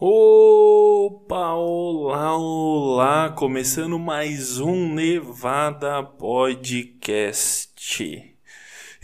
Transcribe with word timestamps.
Opa, 0.00 1.54
olá, 1.54 2.36
olá, 2.36 3.32
começando 3.32 3.98
mais 3.98 4.60
um 4.60 4.94
Nevada 4.94 6.04
Podcast. 6.04 8.36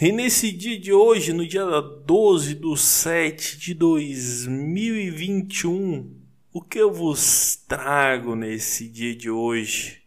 E 0.00 0.12
nesse 0.12 0.52
dia 0.52 0.78
de 0.78 0.92
hoje, 0.92 1.32
no 1.32 1.44
dia 1.44 1.64
12 1.64 2.54
de 2.54 2.78
7 2.78 3.58
de 3.58 3.74
2021, 3.74 6.16
o 6.52 6.62
que 6.62 6.78
eu 6.78 6.92
vos 6.92 7.56
trago 7.56 8.36
nesse 8.36 8.88
dia 8.88 9.16
de 9.16 9.28
hoje? 9.28 10.00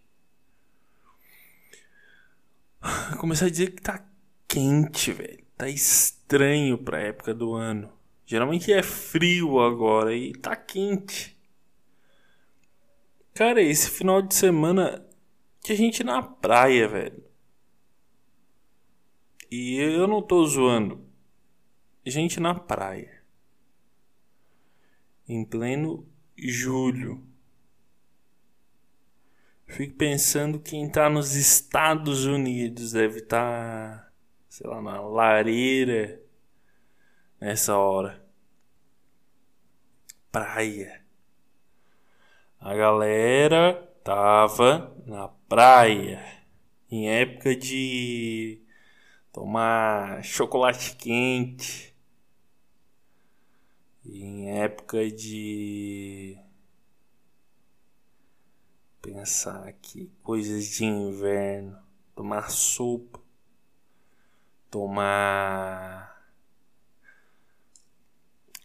Começar 3.19 3.47
a 3.47 3.49
dizer 3.49 3.71
que 3.71 3.81
tá 3.81 4.09
quente, 4.47 5.11
velho. 5.11 5.43
Tá 5.57 5.67
estranho 5.67 6.77
pra 6.77 7.01
época 7.01 7.33
do 7.33 7.55
ano. 7.55 7.96
Geralmente 8.27 8.73
é 8.73 8.83
frio 8.83 9.57
agora 9.61 10.13
e 10.13 10.33
tá 10.33 10.53
quente. 10.53 11.39
Cara, 13.33 13.61
esse 13.61 13.89
final 13.89 14.21
de 14.21 14.35
semana 14.35 15.07
tinha 15.63 15.77
gente 15.77 16.03
na 16.03 16.21
praia, 16.21 16.89
velho. 16.89 17.23
E 19.49 19.77
eu 19.77 20.05
não 20.09 20.21
tô 20.21 20.45
zoando. 20.45 21.07
Gente 22.05 22.37
na 22.41 22.53
praia. 22.53 23.23
Em 25.25 25.45
pleno 25.45 26.05
julho. 26.37 27.25
Fico 29.67 29.95
pensando 29.95 30.59
quem 30.59 30.91
tá 30.91 31.09
nos 31.09 31.33
Estados 31.33 32.25
Unidos 32.25 32.91
deve 32.91 33.19
estar, 33.19 34.01
tá, 34.01 34.11
sei 34.49 34.67
lá, 34.67 34.81
na 34.81 34.99
lareira 34.99 36.26
nessa 37.39 37.77
hora. 37.77 38.23
Praia. 40.31 41.05
A 42.59 42.75
galera 42.75 43.73
tava 44.03 44.95
na 45.05 45.27
praia 45.27 46.37
em 46.89 47.09
época 47.09 47.55
de 47.55 48.61
tomar 49.31 50.23
chocolate 50.23 50.95
quente. 50.95 51.95
Em 54.05 54.57
época 54.61 55.11
de 55.11 56.37
pensar 59.01 59.67
aqui 59.67 60.09
coisas 60.23 60.65
de 60.65 60.85
inverno, 60.85 61.77
tomar 62.15 62.49
sopa, 62.49 63.19
tomar 64.71 66.06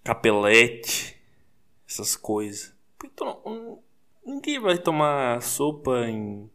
capelete, 0.03 1.17
essas 1.89 2.17
coisas. 2.17 2.75
Então, 3.05 3.83
ninguém 4.25 4.59
vai 4.59 4.79
tomar 4.79 5.41
sopa 5.43 6.09
em, 6.09 6.51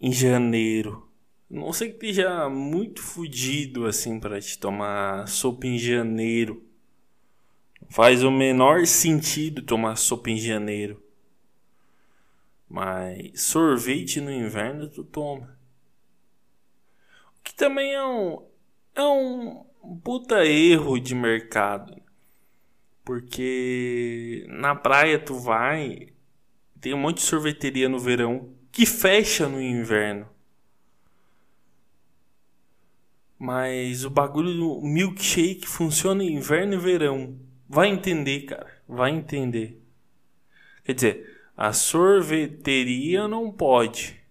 em 0.00 0.12
janeiro. 0.12 1.08
Não 1.48 1.72
sei 1.72 1.88
que 1.88 2.06
esteja 2.06 2.48
muito 2.48 3.02
fudido 3.02 3.86
assim 3.86 4.20
para 4.20 4.40
te 4.40 4.58
tomar 4.58 5.26
sopa 5.26 5.66
em 5.66 5.78
janeiro. 5.78 6.62
Faz 7.88 8.22
o 8.22 8.30
menor 8.30 8.86
sentido 8.86 9.62
tomar 9.62 9.96
sopa 9.96 10.30
em 10.30 10.36
janeiro. 10.36 11.02
Mas 12.68 13.42
sorvete 13.42 14.20
no 14.20 14.30
inverno 14.30 14.88
tu 14.88 15.02
toma. 15.02 15.58
O 17.36 17.42
que 17.42 17.52
também 17.52 17.92
é 17.92 18.04
um, 18.04 18.46
é 18.94 19.02
um 19.02 19.64
puta 20.04 20.44
erro 20.44 21.00
de 21.00 21.16
mercado. 21.16 22.00
Porque 23.10 24.46
na 24.48 24.72
praia 24.72 25.18
tu 25.18 25.34
vai, 25.34 26.10
tem 26.80 26.94
um 26.94 26.96
monte 26.96 27.16
de 27.16 27.22
sorveteria 27.24 27.88
no 27.88 27.98
verão 27.98 28.54
que 28.70 28.86
fecha 28.86 29.48
no 29.48 29.60
inverno. 29.60 30.28
Mas 33.36 34.04
o 34.04 34.10
bagulho 34.10 34.54
do 34.54 34.80
milkshake 34.82 35.66
funciona 35.66 36.22
em 36.22 36.34
inverno 36.34 36.74
e 36.74 36.78
verão. 36.78 37.36
Vai 37.68 37.88
entender, 37.88 38.42
cara. 38.42 38.80
Vai 38.86 39.10
entender. 39.10 39.82
Quer 40.84 40.94
dizer, 40.94 41.42
a 41.56 41.72
sorveteria 41.72 43.26
não 43.26 43.50
pode. 43.50 44.22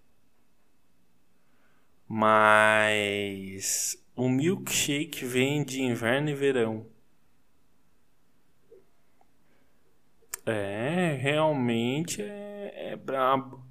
Mas 2.08 4.02
o 4.16 4.30
milkshake 4.30 5.26
vem 5.26 5.66
de 5.66 5.82
inverno 5.82 6.30
e 6.30 6.34
verão. 6.34 6.89
É, 10.50 11.14
realmente 11.14 12.22
é, 12.24 12.92
é 12.92 12.96
brabo. 12.96 13.64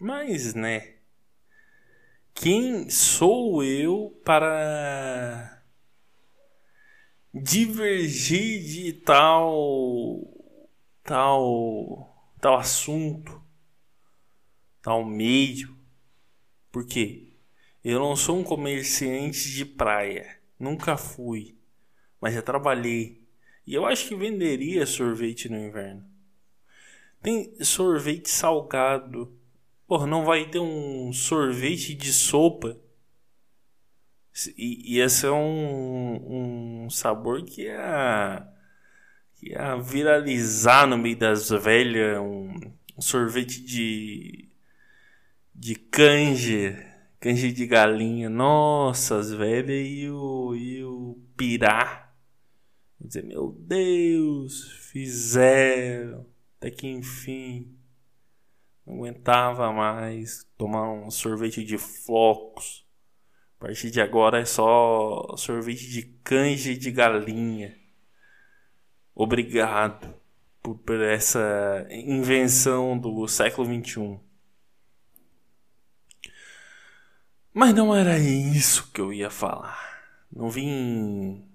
Mas, 0.00 0.54
né? 0.54 0.96
Quem 2.34 2.90
sou 2.90 3.62
eu 3.62 4.20
para 4.24 5.62
divergir 7.32 8.64
de 8.64 8.92
tal 8.94 10.22
tal 11.04 12.32
tal 12.40 12.56
assunto, 12.58 13.40
tal 14.82 15.04
meio? 15.04 15.76
Por 16.72 16.84
quê? 16.84 17.34
Eu 17.84 18.00
não 18.00 18.16
sou 18.16 18.38
um 18.38 18.44
comerciante 18.44 19.50
de 19.52 19.64
praia, 19.64 20.40
nunca 20.58 20.96
fui, 20.96 21.56
mas 22.20 22.34
já 22.34 22.42
trabalhei 22.42 23.19
e 23.70 23.74
eu 23.74 23.86
acho 23.86 24.08
que 24.08 24.16
venderia 24.16 24.84
sorvete 24.84 25.48
no 25.48 25.56
inverno. 25.56 26.04
Tem 27.22 27.54
sorvete 27.62 28.28
salgado. 28.28 29.32
Porra, 29.86 30.08
não 30.08 30.24
vai 30.24 30.50
ter 30.50 30.58
um 30.58 31.12
sorvete 31.12 31.94
de 31.94 32.12
sopa. 32.12 32.76
E 34.58 34.96
ia 34.96 35.08
ser 35.08 35.30
um, 35.30 36.84
um 36.84 36.90
sabor 36.90 37.44
que 37.44 37.62
ia, 37.62 38.44
ia 39.40 39.76
viralizar 39.76 40.88
no 40.88 40.98
meio 40.98 41.16
das 41.16 41.50
velhas. 41.50 42.18
Um, 42.18 42.72
um 42.98 43.00
sorvete 43.00 43.62
de, 43.64 44.48
de 45.54 45.76
canje. 45.76 46.76
Canje 47.20 47.52
de 47.52 47.68
galinha. 47.68 48.28
Nossa, 48.28 49.18
as 49.18 49.30
velhas 49.30 49.86
e 49.86 50.10
o, 50.10 50.56
e 50.56 50.82
o 50.82 51.16
pirá 51.36 52.09
dizer, 53.06 53.24
meu 53.24 53.52
Deus, 53.52 54.70
fizeram, 54.90 56.26
até 56.58 56.70
que 56.70 56.86
enfim, 56.86 57.76
não 58.84 58.96
aguentava 58.96 59.72
mais 59.72 60.46
tomar 60.56 60.90
um 60.90 61.10
sorvete 61.10 61.64
de 61.64 61.78
flocos. 61.78 62.86
A 63.58 63.66
partir 63.66 63.90
de 63.90 64.00
agora 64.00 64.40
é 64.40 64.44
só 64.44 65.34
sorvete 65.36 65.88
de 65.88 66.02
canja 66.24 66.74
de 66.74 66.90
galinha. 66.90 67.78
Obrigado 69.14 70.14
por, 70.62 70.78
por 70.78 71.00
essa 71.00 71.86
invenção 71.90 72.98
do 72.98 73.26
século 73.28 73.66
XXI. 73.66 74.18
Mas 77.52 77.74
não 77.74 77.94
era 77.94 78.18
isso 78.18 78.90
que 78.92 79.00
eu 79.00 79.12
ia 79.12 79.28
falar. 79.28 80.00
Não 80.32 80.48
vim 80.48 81.49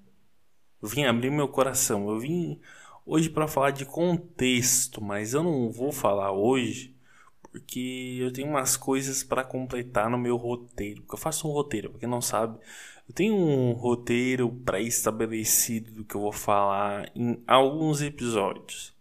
eu 0.86 0.90
vim 0.90 1.06
abrir 1.06 1.32
meu 1.32 1.48
coração. 1.48 2.08
Eu 2.10 2.20
vim 2.20 2.60
hoje 3.04 3.28
para 3.28 3.48
falar 3.48 3.72
de 3.72 3.86
contexto, 3.86 5.04
mas 5.04 5.34
eu 5.34 5.42
não 5.42 5.72
vou 5.72 5.92
falar 5.92 6.32
hoje 6.32 6.94
porque 7.42 8.18
eu 8.20 8.32
tenho 8.32 8.50
umas 8.50 8.78
coisas 8.78 9.24
para 9.24 9.44
completar 9.44 10.10
no 10.10 10.18
meu 10.18 10.36
roteiro. 10.36 11.02
Porque 11.02 11.16
eu 11.16 11.20
faço 11.20 11.48
um 11.48 11.52
roteiro, 11.52 11.90
para 11.90 12.02
quem 12.02 12.10
não 12.10 12.22
sabe, 12.22 12.60
eu 13.08 13.16
tenho 13.16 13.34
um 13.34 13.72
roteiro 13.72 14.52
pré-estabelecido 14.64 15.92
do 15.92 16.06
que 16.06 16.16
eu 16.16 16.22
vou 16.22 16.32
falar 16.32 17.10
em 17.16 17.42
alguns 17.48 18.02
episódios. 18.02 18.94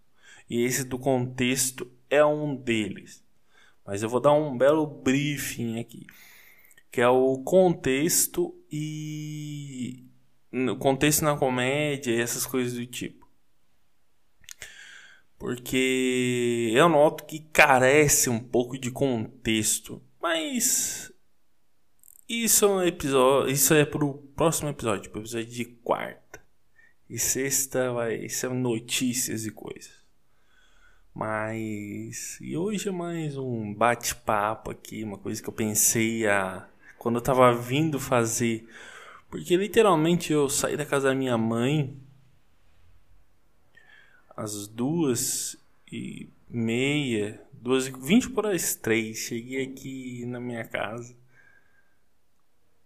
E 0.49 0.63
esse 0.63 0.85
do 0.85 0.99
contexto 0.99 1.91
é 2.09 2.25
um 2.25 2.57
deles. 2.57 3.23
Mas 3.85 4.03
eu 4.03 4.09
vou 4.09 4.21
dar 4.21 4.33
um 4.33 4.57
belo 4.57 4.87
briefing 4.87 5.81
aqui, 5.81 6.07
que 6.91 7.01
é 7.01 7.09
o 7.09 7.39
contexto 7.39 8.55
e 8.71 10.04
contexto 10.79 11.23
na 11.23 11.37
comédia 11.37 12.13
e 12.13 12.21
essas 12.21 12.47
coisas 12.47 12.75
do 12.75 12.87
tipo. 12.87 13.25
Porque 15.39 16.71
eu 16.75 16.89
noto 16.89 17.25
que 17.25 17.41
carece 17.41 18.31
um 18.31 18.39
pouco 18.39 18.79
de 18.79 18.91
contexto, 18.91 20.03
mas 20.23 21.13
isso 22.29 22.65
é 22.65 22.69
um 22.69 22.83
episódio, 22.83 23.53
isso 23.53 23.75
é 23.75 23.85
pro 23.85 24.15
próximo 24.35 24.71
episódio, 24.71 25.11
pro 25.11 25.21
episódio 25.21 25.47
de 25.47 25.65
quarta. 25.65 26.43
E 27.11 27.19
sexta 27.19 27.93
vai 27.93 28.29
ser 28.29 28.49
notícias 28.51 29.45
e 29.45 29.51
coisas. 29.51 29.93
Mas 31.15 32.39
e 32.41 32.57
hoje 32.57 32.89
é 32.89 32.93
mais 32.93 33.37
um 33.37 33.75
bate-papo 33.75 34.71
aqui, 34.71 35.05
uma 35.05 35.19
coisa 35.19 35.43
que 35.43 35.49
eu 35.49 35.53
pensei 35.53 36.27
a 36.27 36.67
quando 36.99 37.17
eu 37.17 37.23
tava 37.23 37.55
vindo 37.55 38.01
fazer 38.01 38.67
porque 39.35 39.57
literalmente 39.57 40.33
eu 40.33 40.49
saí 40.49 40.77
da 40.77 40.87
casa 40.87 41.09
da 41.09 41.15
minha 41.15 41.37
mãe 41.37 42.01
às 44.31 44.69
duas 44.69 45.57
e 45.91 46.29
meia, 46.49 47.45
duas 47.53 47.89
vinte 47.89 48.31
por 48.31 48.47
as 48.47 48.77
três. 48.77 49.19
Cheguei 49.19 49.65
aqui 49.65 50.25
na 50.25 50.39
minha 50.39 50.65
casa. 50.65 51.17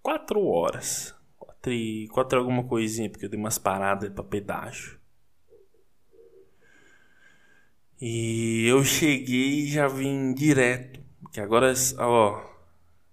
Quatro 0.02 0.42
horas. 0.46 1.14
Quatro, 1.38 1.70
e, 1.70 2.08
quatro 2.08 2.38
alguma 2.38 2.64
coisinha, 2.64 3.10
porque 3.10 3.26
eu 3.26 3.28
dei 3.28 3.38
umas 3.38 3.58
paradas 3.58 4.10
pra 4.10 4.24
pedágio. 4.24 4.98
E 8.00 8.64
eu 8.66 8.82
cheguei 8.86 9.64
e 9.64 9.68
já 9.68 9.86
vim 9.86 10.32
direto. 10.32 10.98
Que 11.30 11.40
agora, 11.40 11.74
ó. 11.98 12.42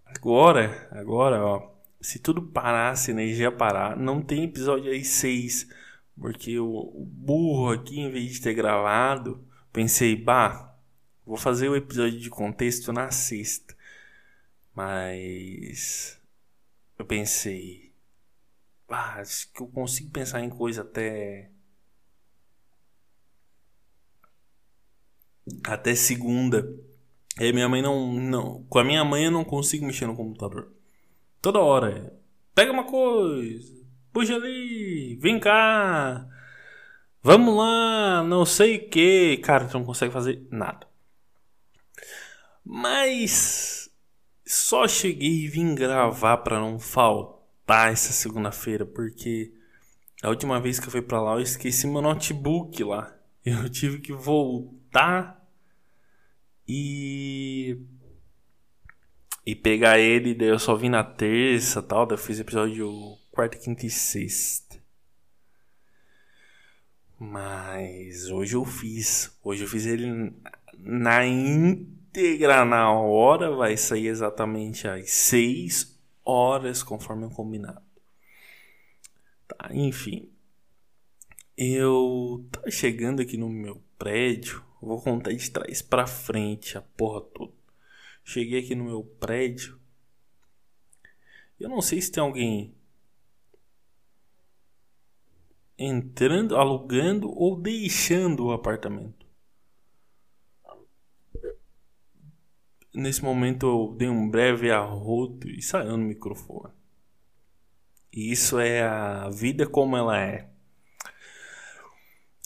Agora, 0.05 0.87
agora, 0.93 1.45
ó. 1.45 1.74
Se 2.05 2.19
tudo 2.19 2.39
parasse, 2.39 3.09
a 3.09 3.13
energia 3.15 3.51
parar, 3.51 3.97
não 3.97 4.21
tem 4.21 4.43
episódio 4.43 4.91
aí 4.91 5.03
6. 5.03 5.67
Porque 6.15 6.59
o, 6.59 7.03
burro 7.07 7.71
aqui, 7.71 7.99
em 7.99 8.11
vez 8.11 8.33
de 8.33 8.41
ter 8.41 8.53
gravado, 8.53 9.43
pensei, 9.73 10.15
bah, 10.15 10.77
vou 11.25 11.35
fazer 11.35 11.67
o 11.67 11.75
episódio 11.75 12.19
de 12.19 12.29
contexto 12.29 12.93
na 12.93 13.09
sexta. 13.09 13.75
Mas 14.75 16.21
eu 16.99 17.05
pensei, 17.05 17.91
ah, 18.87 19.19
acho 19.19 19.51
que 19.51 19.61
eu 19.61 19.67
consigo 19.67 20.11
pensar 20.11 20.41
em 20.41 20.49
coisa 20.49 20.83
até 20.83 21.49
até 25.63 25.95
segunda. 25.95 26.71
E 27.39 27.51
minha 27.51 27.67
mãe 27.67 27.81
não, 27.81 28.13
não. 28.13 28.63
Com 28.65 28.77
a 28.79 28.83
minha 28.83 29.03
mãe 29.03 29.25
eu 29.25 29.31
não 29.31 29.43
consigo 29.43 29.85
mexer 29.87 30.05
no 30.05 30.15
computador. 30.15 30.74
Toda 31.45 31.59
hora. 31.59 32.11
Pega 32.55 32.71
uma 32.71 32.85
coisa. 32.85 33.71
Puxa 34.11 34.33
ali. 34.33 35.15
Vem 35.17 35.39
cá. 35.39 36.27
Vamos 37.21 37.55
lá. 37.55 38.23
Não 38.23 38.43
sei 38.47 38.77
o 38.77 38.89
que. 38.89 39.37
Cara, 39.43 39.67
tu 39.67 39.77
não 39.77 39.85
consegue 39.85 40.11
fazer 40.11 40.47
nada. 40.49 40.87
Mas. 42.65 43.91
Só 44.43 44.87
cheguei 44.87 45.43
e 45.43 45.47
vim 45.47 45.75
gravar 45.75 46.37
para 46.37 46.59
não 46.59 46.79
faltar 46.79 47.93
essa 47.93 48.11
segunda-feira. 48.11 48.83
Porque. 48.83 49.53
A 50.23 50.29
última 50.29 50.59
vez 50.59 50.79
que 50.79 50.87
eu 50.87 50.91
fui 50.91 51.03
pra 51.03 51.21
lá 51.21 51.33
eu 51.33 51.41
esqueci 51.41 51.85
meu 51.85 52.01
notebook 52.01 52.83
lá. 52.83 53.15
Eu 53.45 53.69
tive 53.69 53.99
que 53.99 54.11
voltar 54.11 55.47
e 56.67 57.77
e 59.45 59.55
pegar 59.55 59.99
ele, 59.99 60.33
daí 60.33 60.47
eu 60.47 60.59
só 60.59 60.75
vim 60.75 60.89
na 60.89 61.03
terça 61.03 61.81
tal, 61.81 62.05
daí 62.05 62.17
eu 62.17 62.21
fiz 62.21 62.39
episódio 62.39 63.17
quarta, 63.31 63.57
quinta 63.57 63.85
e 63.85 63.89
sexta. 63.89 64.83
Mas 67.19 68.29
hoje 68.29 68.55
eu 68.55 68.65
fiz, 68.65 69.37
hoje 69.43 69.63
eu 69.63 69.67
fiz 69.67 69.85
ele 69.85 70.33
na 70.77 71.25
íntegra 71.25 72.65
na 72.65 72.91
hora, 72.91 73.51
vai 73.51 73.77
sair 73.77 74.07
exatamente 74.07 74.87
às 74.87 75.11
6 75.11 75.97
horas 76.23 76.83
conforme 76.83 77.25
o 77.25 77.29
combinado. 77.29 77.81
Tá, 79.47 79.69
enfim. 79.73 80.29
Eu 81.57 82.45
tava 82.51 82.69
chegando 82.69 83.21
aqui 83.21 83.37
no 83.37 83.49
meu 83.49 83.81
prédio, 83.97 84.61
vou 84.81 85.01
contar 85.01 85.31
de 85.31 85.49
trás 85.49 85.81
para 85.81 86.05
frente 86.05 86.77
a 86.77 86.81
porra 86.81 87.21
toda. 87.21 87.64
Cheguei 88.27 88.59
aqui 88.59 88.73
no 88.73 88.85
meu 88.85 89.03
prédio. 89.03 89.79
Eu 91.59 91.69
não 91.69 91.79
sei 91.79 92.01
se 92.01 92.11
tem 92.11 92.23
alguém 92.23 92.75
entrando, 95.77 96.55
alugando 96.57 97.29
ou 97.29 97.55
deixando 97.55 98.47
o 98.47 98.51
apartamento. 98.51 99.27
Nesse 102.91 103.23
momento 103.23 103.67
eu 103.67 103.95
dei 103.95 104.09
um 104.09 104.27
breve 104.27 104.71
arroto 104.71 105.47
e 105.47 105.61
saiu 105.61 105.95
no 105.95 106.05
microfone. 106.05 106.73
E 108.11 108.31
isso 108.31 108.57
é 108.57 108.81
a 108.81 109.29
vida 109.29 109.67
como 109.67 109.95
ela 109.95 110.19
é. 110.19 110.49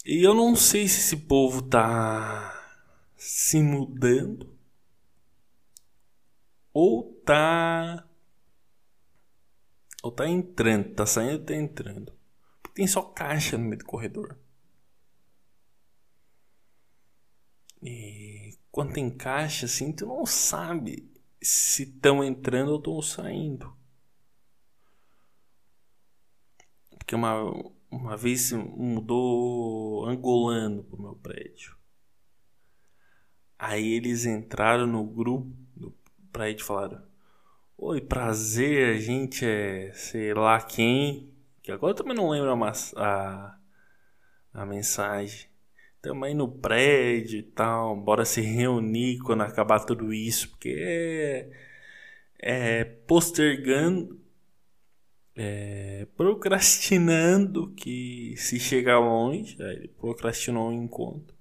E 0.05 0.25
eu 0.25 0.33
não 0.33 0.57
sei 0.57 0.89
se 0.89 0.99
esse 0.99 1.17
povo 1.25 1.61
tá 1.61 2.83
se 3.15 3.61
mudando 3.61 4.58
ou 6.73 7.13
tá 7.25 8.07
ou 10.01 10.11
tá 10.11 10.27
entrando, 10.27 10.93
tá 10.95 11.05
saindo, 11.05 11.45
tá 11.45 11.53
entrando. 11.55 12.13
Porque 12.61 12.75
tem 12.75 12.87
só 12.87 13.01
caixa 13.01 13.57
no 13.57 13.65
meio 13.65 13.79
do 13.79 13.85
corredor. 13.85 14.39
E 17.81 18.57
quando 18.71 18.93
tem 18.93 19.09
caixa 19.09 19.65
assim, 19.65 19.91
tu 19.91 20.05
não 20.05 20.25
sabe 20.25 21.11
se 21.41 21.83
estão 21.83 22.23
entrando 22.23 22.71
ou 22.71 22.77
estão 22.77 23.01
saindo. 23.01 23.77
Porque 26.97 27.15
uma 27.15 27.51
uma 27.91 28.15
vez 28.15 28.51
mudou 28.51 30.05
angolano 30.05 30.83
pro 30.83 31.01
meu 31.01 31.15
prédio. 31.15 31.75
Aí 33.57 33.93
eles 33.93 34.25
entraram 34.25 34.87
no 34.87 35.03
grupo 35.03 35.51
do 35.75 35.91
prédio 36.39 36.63
e 36.63 36.65
falaram: 36.65 37.01
Oi, 37.77 37.99
prazer, 37.99 38.95
a 38.95 38.99
gente 38.99 39.45
é 39.45 39.91
sei 39.93 40.33
lá 40.33 40.61
quem. 40.61 41.33
Que 41.61 41.71
agora 41.71 41.91
eu 41.91 41.95
também 41.95 42.15
não 42.15 42.29
lembro 42.29 42.51
a, 42.51 42.71
a, 42.95 43.57
a 44.53 44.65
mensagem. 44.65 45.49
Também 46.01 46.33
no 46.33 46.47
prédio 46.49 47.39
e 47.39 47.43
tal. 47.43 47.95
Bora 47.97 48.23
se 48.23 48.39
reunir 48.39 49.19
quando 49.19 49.41
acabar 49.41 49.81
tudo 49.81 50.13
isso. 50.13 50.49
Porque 50.51 50.75
é, 50.79 51.49
é 52.39 52.83
postergando 52.85 54.17
é, 55.35 56.07
procrastinando 56.15 57.71
que 57.73 58.33
se 58.37 58.59
chegar 58.59 58.99
longe, 58.99 59.57
ele 59.59 59.89
procrastinou 59.89 60.69
o 60.69 60.73
encontro. 60.73 61.37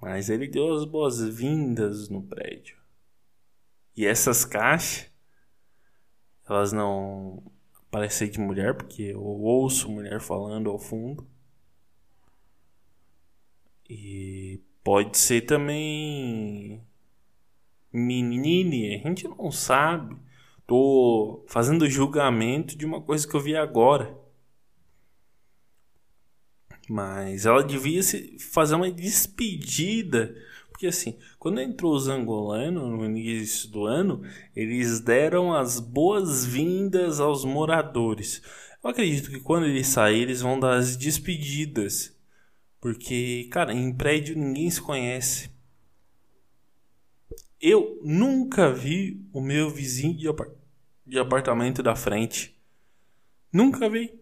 Mas 0.00 0.30
ele 0.30 0.46
deu 0.46 0.72
as 0.74 0.84
boas-vindas 0.84 2.08
no 2.08 2.22
prédio. 2.22 2.75
E 3.96 4.06
essas 4.06 4.44
caixas, 4.44 5.10
elas 6.48 6.72
não 6.72 7.42
parecem 7.90 8.30
de 8.30 8.38
mulher, 8.38 8.74
porque 8.76 9.02
eu 9.02 9.22
ouço 9.22 9.90
mulher 9.90 10.20
falando 10.20 10.70
ao 10.70 10.78
fundo. 10.78 11.26
E 13.88 14.60
pode 14.84 15.16
ser 15.16 15.42
também 15.42 16.84
menine, 17.92 18.96
a 18.96 19.08
gente 19.08 19.26
não 19.28 19.50
sabe 19.50 20.16
tô 20.66 21.44
fazendo 21.46 21.88
julgamento 21.88 22.76
de 22.76 22.84
uma 22.84 23.00
coisa 23.00 23.26
que 23.26 23.34
eu 23.34 23.40
vi 23.40 23.56
agora. 23.56 24.14
Mas 26.88 27.46
ela 27.46 27.64
devia 27.64 28.02
se 28.02 28.38
fazer 28.38 28.74
uma 28.74 28.90
despedida. 28.90 30.34
Porque 30.76 30.88
assim, 30.88 31.16
quando 31.38 31.58
entrou 31.58 31.94
os 31.94 32.06
angolanos 32.06 32.82
no 32.82 33.02
início 33.06 33.70
do 33.70 33.86
ano, 33.86 34.20
eles 34.54 35.00
deram 35.00 35.54
as 35.54 35.80
boas-vindas 35.80 37.18
aos 37.18 37.46
moradores. 37.46 38.42
Eu 38.84 38.90
acredito 38.90 39.30
que 39.30 39.40
quando 39.40 39.64
eles 39.64 39.86
saírem, 39.86 40.24
eles 40.24 40.42
vão 40.42 40.60
dar 40.60 40.74
as 40.76 40.94
despedidas. 40.94 42.14
Porque, 42.78 43.48
cara, 43.50 43.72
em 43.72 43.90
prédio 43.90 44.36
ninguém 44.36 44.68
se 44.68 44.82
conhece. 44.82 45.50
Eu 47.58 47.98
nunca 48.04 48.70
vi 48.70 49.26
o 49.32 49.40
meu 49.40 49.70
vizinho 49.70 50.14
de, 50.14 50.28
apart 50.28 50.52
de 51.06 51.18
apartamento 51.18 51.82
da 51.82 51.96
frente. 51.96 52.54
Nunca 53.50 53.88
vi. 53.88 54.12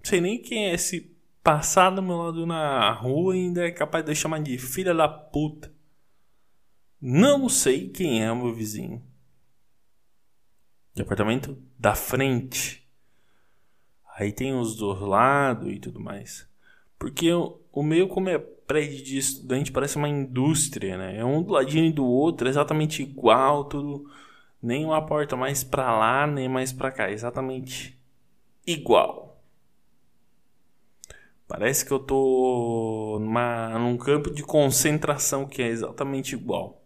Sei 0.00 0.20
nem 0.20 0.40
quem 0.40 0.66
é 0.66 0.74
esse 0.74 1.12
passar 1.42 1.90
do 1.90 2.00
meu 2.00 2.16
lado 2.16 2.46
na 2.46 2.92
rua 2.92 3.34
ainda 3.34 3.66
é 3.66 3.72
capaz 3.72 4.04
de 4.04 4.14
chamar 4.14 4.40
de 4.40 4.56
filha 4.58 4.94
da 4.94 5.08
puta. 5.08 5.71
Não 7.04 7.48
sei 7.48 7.88
quem 7.88 8.22
é 8.22 8.30
o 8.30 8.36
meu 8.36 8.54
vizinho. 8.54 9.02
De 10.94 11.02
apartamento 11.02 11.60
da 11.76 11.96
frente. 11.96 12.88
Aí 14.14 14.30
tem 14.30 14.54
os 14.54 14.76
dois 14.76 15.00
lados 15.00 15.68
e 15.68 15.80
tudo 15.80 15.98
mais. 15.98 16.48
Porque 17.00 17.32
o, 17.32 17.82
meu, 17.82 18.06
como 18.06 18.28
é 18.28 18.38
prédio 18.38 19.02
de 19.02 19.18
estudante 19.18 19.72
parece 19.72 19.96
uma 19.96 20.08
indústria, 20.08 20.96
né? 20.96 21.16
É 21.16 21.24
um 21.24 21.42
do 21.42 21.54
ladinho 21.54 21.92
do 21.92 22.06
outro, 22.06 22.48
exatamente 22.48 23.02
igual, 23.02 23.64
tudo. 23.64 24.08
Nem 24.62 24.84
uma 24.84 25.04
porta 25.04 25.34
mais 25.34 25.64
para 25.64 25.98
lá, 25.98 26.24
nem 26.24 26.48
mais 26.48 26.72
para 26.72 26.92
cá, 26.92 27.10
exatamente 27.10 28.00
igual. 28.64 29.42
Parece 31.48 31.84
que 31.84 31.90
eu 31.90 31.98
tô 31.98 33.18
numa, 33.20 33.76
num 33.76 33.96
campo 33.96 34.30
de 34.30 34.44
concentração 34.44 35.48
que 35.48 35.60
é 35.60 35.66
exatamente 35.66 36.36
igual. 36.36 36.81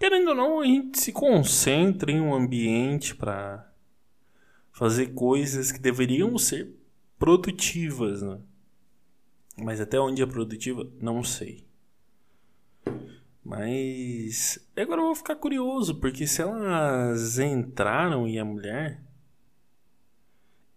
Querendo 0.00 0.28
ou 0.28 0.34
não, 0.34 0.60
a 0.60 0.64
gente 0.64 0.98
se 0.98 1.12
concentra 1.12 2.10
em 2.10 2.22
um 2.22 2.34
ambiente 2.34 3.14
para 3.14 3.70
fazer 4.72 5.08
coisas 5.08 5.70
que 5.70 5.78
deveriam 5.78 6.38
ser 6.38 6.74
produtivas, 7.18 8.22
né? 8.22 8.40
Mas 9.58 9.78
até 9.78 10.00
onde 10.00 10.22
é 10.22 10.26
produtiva, 10.26 10.90
não 10.98 11.22
sei. 11.22 11.66
Mas 13.44 14.58
agora 14.74 15.02
eu 15.02 15.06
vou 15.06 15.14
ficar 15.14 15.36
curioso, 15.36 15.96
porque 15.96 16.26
se 16.26 16.40
elas 16.40 17.38
entraram 17.38 18.26
e 18.26 18.38
a 18.38 18.44
mulher. 18.44 19.04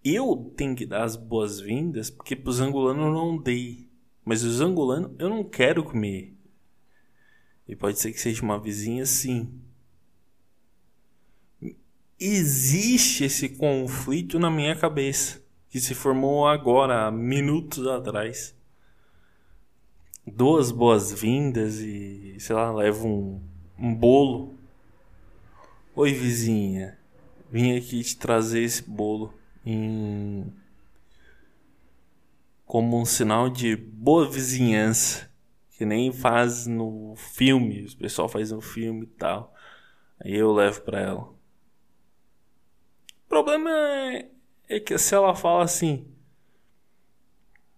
Eu 0.03 0.53
tenho 0.57 0.75
que 0.75 0.85
dar 0.85 1.05
as 1.05 1.15
boas-vindas, 1.15 2.09
porque 2.09 2.35
pros 2.35 2.59
angolanos 2.59 3.05
eu 3.05 3.13
não 3.13 3.37
dei. 3.37 3.89
Mas 4.25 4.43
os 4.43 4.59
angolanos 4.59 5.11
eu 5.17 5.29
não 5.29 5.45
quero 5.45 5.81
comer. 5.81 6.35
E 7.67 7.75
pode 7.75 7.99
ser 7.99 8.11
que 8.11 8.19
seja 8.19 8.41
uma 8.41 8.59
vizinha 8.59 9.05
sim. 9.05 9.61
Existe 12.19 13.25
esse 13.25 13.49
conflito 13.49 14.39
na 14.39 14.49
minha 14.49 14.75
cabeça, 14.75 15.41
que 15.69 15.79
se 15.79 15.93
formou 15.93 16.47
agora, 16.47 17.11
minutos 17.11 17.87
atrás 17.87 18.55
duas 20.25 20.71
boas-vindas 20.71 21.79
e, 21.79 22.35
sei 22.39 22.55
lá, 22.55 22.71
levo 22.71 23.07
um, 23.07 23.41
um 23.77 23.93
bolo. 23.93 24.55
Oi, 25.95 26.13
vizinha. 26.13 26.97
Vim 27.51 27.77
aqui 27.77 28.01
te 28.03 28.17
trazer 28.17 28.63
esse 28.63 28.83
bolo 28.89 29.33
em 29.65 30.51
como 32.65 32.99
um 32.99 33.05
sinal 33.05 33.49
de 33.49 33.75
boa 33.75 34.27
vizinhança, 34.27 35.29
que 35.83 35.85
nem 35.85 36.13
faz 36.13 36.65
no 36.65 37.13
filme, 37.17 37.85
o 37.85 37.97
pessoal 37.97 38.29
faz 38.29 38.51
no 38.51 38.61
filme 38.61 39.03
e 39.03 39.07
tal. 39.07 39.53
Aí 40.17 40.33
eu 40.33 40.53
levo 40.53 40.81
para 40.81 41.01
ela. 41.01 41.23
O 41.23 41.35
problema 43.27 43.69
é, 43.69 44.31
é 44.69 44.79
que 44.79 44.97
se 44.97 45.13
ela 45.13 45.35
fala 45.35 45.65
assim, 45.65 46.09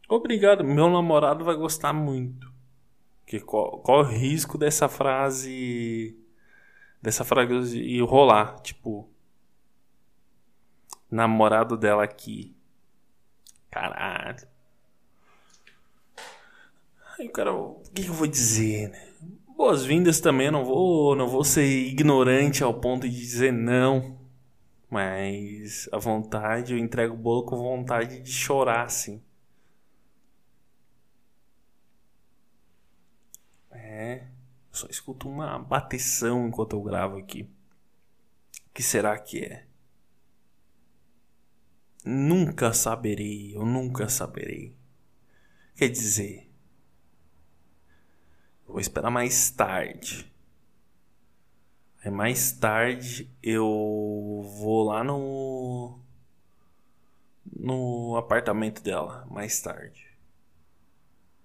Obrigado, 0.07 0.63
meu 0.63 0.87
namorado 0.87 1.43
vai 1.43 1.55
gostar 1.55 1.93
muito. 1.93 2.53
Que 3.25 3.39
qual, 3.39 3.79
qual 3.79 4.01
o 4.01 4.03
risco 4.03 4.55
dessa 4.55 4.87
frase 4.87 6.15
dessa 7.01 7.25
frase 7.25 7.99
rolar, 8.01 8.59
tipo 8.59 9.09
namorado 11.09 11.75
dela 11.75 12.03
aqui. 12.03 12.55
Caralho. 13.71 14.47
Aí, 17.17 17.29
cara, 17.29 17.53
o 17.53 17.81
que 17.93 18.05
eu 18.05 18.13
vou 18.13 18.27
dizer, 18.27 18.89
né? 18.89 19.07
Boas-vindas 19.55 20.19
também, 20.19 20.51
não 20.51 20.65
vou, 20.65 21.15
não 21.15 21.27
vou 21.29 21.43
ser 21.45 21.65
ignorante 21.65 22.61
ao 22.61 22.73
ponto 22.73 23.07
de 23.07 23.15
dizer 23.15 23.53
não. 23.53 24.19
Mas 24.89 25.87
a 25.91 25.97
vontade, 25.97 26.73
eu 26.73 26.77
entrego 26.77 27.13
o 27.13 27.17
bolo 27.17 27.45
com 27.45 27.55
vontade 27.57 28.21
de 28.21 28.31
chorar, 28.31 28.85
assim. 28.85 29.23
É. 33.71 34.27
Só 34.71 34.87
escuto 34.87 35.29
uma 35.29 35.57
bateção 35.57 36.47
enquanto 36.47 36.75
eu 36.75 36.81
gravo 36.83 37.17
aqui. 37.17 37.43
O 38.67 38.73
que 38.73 38.83
será 38.83 39.17
que 39.17 39.39
é? 39.39 39.65
Nunca 42.03 42.73
saberei, 42.73 43.55
eu 43.55 43.65
nunca 43.65 44.09
saberei. 44.09 44.75
Quer 45.75 45.89
dizer, 45.89 46.44
vou 48.75 48.81
esperar 48.81 49.09
mais 49.09 49.49
tarde. 49.51 50.29
Aí 52.03 52.11
mais 52.11 52.51
tarde 52.51 53.33
eu 53.41 53.63
vou 54.59 54.83
lá 54.83 55.01
no 55.01 55.97
no 57.55 58.17
apartamento 58.17 58.83
dela, 58.83 59.25
mais 59.31 59.61
tarde. 59.61 60.05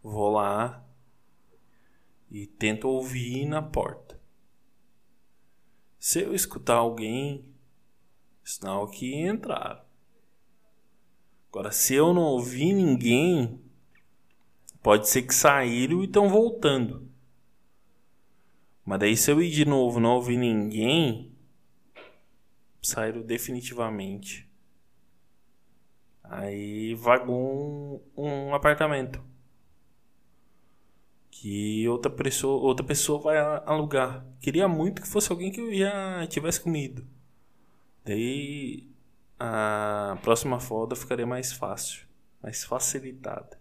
Vou 0.02 0.32
lá 0.32 0.84
e 2.28 2.48
tento 2.48 2.88
ouvir 2.88 3.46
na 3.46 3.62
porta. 3.62 4.20
Se 6.00 6.22
eu 6.22 6.34
escutar 6.34 6.78
alguém, 6.78 7.44
sinal 8.42 8.88
que 8.88 9.14
entraram. 9.14 9.84
Agora, 11.48 11.70
se 11.70 11.94
eu 11.94 12.12
não 12.12 12.22
ouvir 12.22 12.72
ninguém, 12.72 13.62
pode 14.82 15.08
ser 15.08 15.22
que 15.22 15.34
saíram 15.34 16.02
e 16.02 16.06
estão 16.06 16.28
voltando. 16.28 17.09
Mas 18.90 18.98
daí, 18.98 19.16
se 19.16 19.30
eu 19.30 19.40
ir 19.40 19.50
de 19.50 19.64
novo 19.64 20.00
não 20.00 20.16
ouvir 20.16 20.36
ninguém, 20.36 21.30
saíram 22.82 23.22
definitivamente. 23.22 24.50
Aí 26.24 26.92
vagou 26.96 28.02
um, 28.16 28.24
um 28.24 28.52
apartamento 28.52 29.22
que 31.30 31.86
outra 31.86 32.10
pessoa, 32.10 32.60
outra 32.60 32.84
pessoa 32.84 33.20
vai 33.20 33.38
alugar. 33.64 34.26
Queria 34.40 34.66
muito 34.66 35.00
que 35.00 35.06
fosse 35.06 35.30
alguém 35.30 35.52
que 35.52 35.60
eu 35.60 35.72
já 35.72 36.26
tivesse 36.26 36.60
comido. 36.60 37.06
Daí 38.04 38.88
a 39.38 40.18
próxima 40.20 40.58
foda 40.58 40.96
ficaria 40.96 41.24
mais 41.24 41.52
fácil, 41.52 42.08
mais 42.42 42.64
facilitada. 42.64 43.59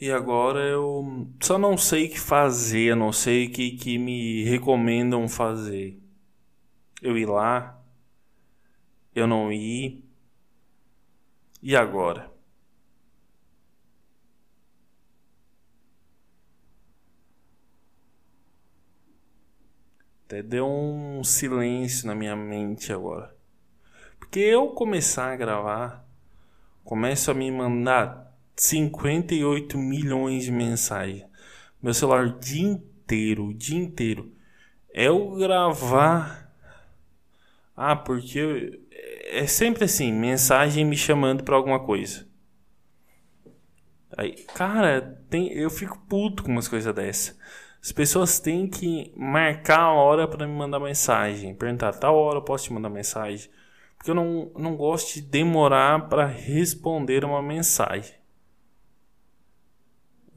E 0.00 0.10
agora 0.10 0.60
eu 0.60 1.28
só 1.42 1.58
não 1.58 1.76
sei 1.76 2.06
o 2.06 2.10
que 2.10 2.18
fazer, 2.18 2.96
não 2.96 3.12
sei 3.12 3.46
o 3.46 3.50
que, 3.52 3.72
que 3.72 3.98
me 3.98 4.44
recomendam 4.44 5.28
fazer. 5.28 6.00
Eu 7.02 7.18
ir 7.18 7.26
lá, 7.26 7.78
eu 9.14 9.26
não 9.26 9.52
ir 9.52 10.04
e 11.62 11.76
agora? 11.76 12.30
Até 20.24 20.42
deu 20.42 20.66
um 20.66 21.22
silêncio 21.24 22.06
na 22.06 22.14
minha 22.14 22.34
mente 22.36 22.92
agora. 22.92 23.34
Porque 24.18 24.38
eu 24.40 24.68
começar 24.68 25.32
a 25.32 25.36
gravar, 25.36 26.08
começo 26.84 27.30
a 27.30 27.34
me 27.34 27.50
mandar 27.50 28.29
58 28.60 29.78
milhões 29.78 30.44
de 30.44 30.52
mensagens. 30.52 31.24
Meu 31.82 31.94
celular 31.94 32.26
o 32.26 32.38
dia 32.38 32.68
inteiro, 32.68 33.46
o 33.46 33.54
dia 33.54 33.78
inteiro. 33.78 34.30
É 34.92 35.06
eu 35.06 35.34
gravar. 35.36 36.54
Ah, 37.74 37.96
porque 37.96 38.78
é 39.30 39.46
sempre 39.46 39.84
assim, 39.84 40.12
mensagem 40.12 40.84
me 40.84 40.94
chamando 40.94 41.42
para 41.42 41.56
alguma 41.56 41.80
coisa. 41.80 42.28
Aí, 44.14 44.34
cara, 44.54 45.18
tem, 45.30 45.50
eu 45.54 45.70
fico 45.70 45.98
puto 46.06 46.42
com 46.42 46.52
umas 46.52 46.68
coisas 46.68 46.94
dessa. 46.94 47.34
As 47.82 47.92
pessoas 47.92 48.40
têm 48.40 48.68
que 48.68 49.10
marcar 49.16 49.80
a 49.80 49.92
hora 49.94 50.28
para 50.28 50.46
me 50.46 50.52
mandar 50.52 50.80
mensagem, 50.80 51.54
perguntar 51.54 51.94
tal 51.94 52.14
hora 52.14 52.36
eu 52.36 52.42
posso 52.42 52.64
te 52.64 52.74
mandar 52.74 52.90
mensagem, 52.90 53.50
porque 53.96 54.10
eu 54.10 54.14
não, 54.14 54.52
não 54.54 54.76
gosto 54.76 55.14
de 55.14 55.22
demorar 55.22 56.10
para 56.10 56.26
responder 56.26 57.24
uma 57.24 57.40
mensagem. 57.40 58.19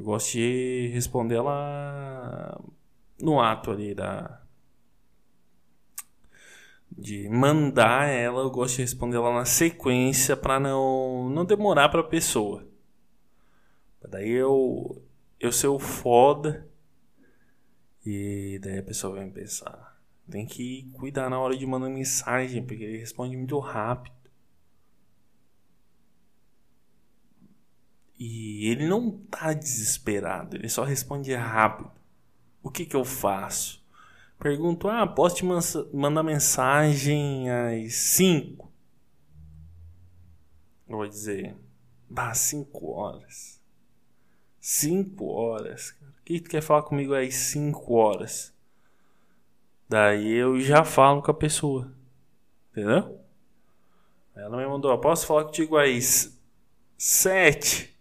Eu 0.03 0.07
gosto 0.07 0.33
de 0.33 0.89
responder 0.93 1.35
ela 1.35 2.61
no 3.21 3.39
ato 3.39 3.71
ali 3.71 3.95
da 3.95 4.41
de 6.91 7.29
mandar 7.29 8.09
ela, 8.09 8.41
eu 8.41 8.51
gosto 8.51 8.75
de 8.75 8.81
responder 8.81 9.15
ela 9.15 9.33
na 9.33 9.45
sequência 9.45 10.35
para 10.35 10.59
não 10.59 11.29
não 11.29 11.45
demorar 11.45 11.87
para 11.87 12.01
a 12.01 12.03
pessoa. 12.03 12.67
Daí 14.09 14.29
eu 14.29 15.01
eu 15.39 15.51
o 15.73 15.79
foda 15.79 16.69
e 18.05 18.59
daí 18.61 18.79
a 18.79 18.83
pessoa 18.83 19.15
vai 19.15 19.29
pensar, 19.29 19.97
tem 20.29 20.45
que 20.45 20.91
cuidar 20.91 21.29
na 21.29 21.39
hora 21.39 21.55
de 21.55 21.65
mandar 21.65 21.89
mensagem, 21.89 22.61
porque 22.61 22.83
ele 22.83 22.97
responde 22.97 23.37
muito 23.37 23.57
rápido. 23.57 24.22
Ele 28.65 28.87
não 28.87 29.11
tá 29.11 29.53
desesperado, 29.53 30.55
ele 30.55 30.69
só 30.69 30.83
responde 30.83 31.33
rápido. 31.33 31.91
O 32.61 32.69
que 32.69 32.85
que 32.85 32.95
eu 32.95 33.03
faço? 33.03 33.83
Pergunto, 34.39 34.87
ah, 34.87 35.07
posso 35.07 35.37
te 35.37 35.45
mandar 35.93 36.23
mensagem 36.23 37.49
às 37.49 37.93
5? 37.93 38.71
Eu 40.87 40.97
vou 40.97 41.07
dizer, 41.07 41.55
bah, 42.09 42.33
5 42.33 42.91
horas. 42.91 43.61
5 44.59 45.25
horas, 45.25 45.91
cara. 45.91 46.13
Que 46.23 46.39
tu 46.39 46.49
quer 46.49 46.61
falar 46.61 46.83
comigo 46.83 47.13
às 47.13 47.33
5 47.33 47.93
horas? 47.93 48.53
Daí 49.89 50.31
eu 50.31 50.59
já 50.59 50.83
falo 50.83 51.21
com 51.21 51.31
a 51.31 51.33
pessoa. 51.33 51.91
Entendeu? 52.71 53.19
Ela 54.35 54.57
me 54.57 54.65
mandou, 54.65 54.97
posso 54.99 55.27
falar 55.27 55.45
contigo 55.45 55.77
às 55.77 56.37
7? 56.97 57.92